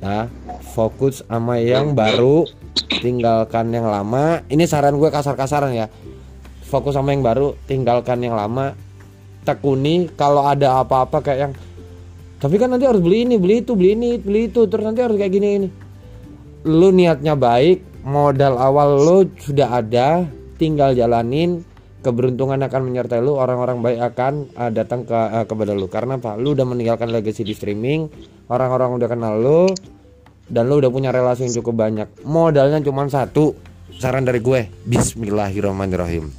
nah 0.00 0.32
fokus 0.72 1.20
sama 1.24 1.60
yang 1.60 1.92
baru. 1.96 2.44
Tinggalkan 3.00 3.72
yang 3.72 3.88
lama. 3.88 4.44
Ini 4.50 4.64
saran 4.68 4.96
gue 5.00 5.08
kasar-kasaran 5.08 5.72
ya. 5.72 5.86
Fokus 6.66 6.94
sama 6.94 7.16
yang 7.16 7.24
baru 7.24 7.56
tinggalkan 7.64 8.20
yang 8.20 8.36
lama. 8.36 8.76
Tekuni 9.40 10.12
kalau 10.18 10.44
ada 10.44 10.84
apa-apa 10.84 11.24
kayak 11.24 11.38
yang 11.38 11.52
tapi 12.40 12.56
kan 12.56 12.72
nanti 12.72 12.88
harus 12.88 13.04
beli 13.04 13.28
ini 13.28 13.36
beli 13.36 13.60
itu 13.60 13.76
beli 13.76 13.92
ini 13.92 14.10
beli 14.16 14.48
itu. 14.48 14.64
Terus 14.64 14.84
nanti 14.84 15.00
harus 15.04 15.16
kayak 15.20 15.32
gini 15.32 15.48
ini. 15.60 15.68
Lu 16.64 16.92
niatnya 16.92 17.36
baik 17.36 18.04
modal 18.04 18.56
awal 18.56 18.96
lo 18.96 19.18
sudah 19.40 19.80
ada 19.80 20.24
tinggal 20.56 20.96
jalanin 20.96 21.64
keberuntungan 22.00 22.60
akan 22.64 22.80
menyertai 22.88 23.20
lu 23.20 23.36
orang-orang 23.36 23.84
baik 23.84 24.00
akan 24.12 24.32
uh, 24.56 24.72
datang 24.72 25.04
ke 25.04 25.12
uh, 25.12 25.44
kepada 25.44 25.72
lu. 25.76 25.86
Karena 25.86 26.16
apa? 26.16 26.36
Lu 26.36 26.56
udah 26.56 26.64
meninggalkan 26.64 27.12
legacy 27.12 27.44
di 27.44 27.52
streaming 27.52 28.08
orang-orang 28.48 28.96
udah 28.96 29.08
kenal 29.08 29.34
lu 29.36 29.62
dan 30.50 30.66
lu 30.66 30.82
udah 30.82 30.90
punya 30.90 31.14
relasi 31.14 31.46
yang 31.46 31.54
cukup 31.62 31.86
banyak. 31.86 32.08
Modalnya 32.26 32.82
cuma 32.82 33.06
satu 33.06 33.54
saran 34.00 34.24
dari 34.24 34.40
gue 34.40 34.72
Bismillahirrahmanirrahim 34.88 36.32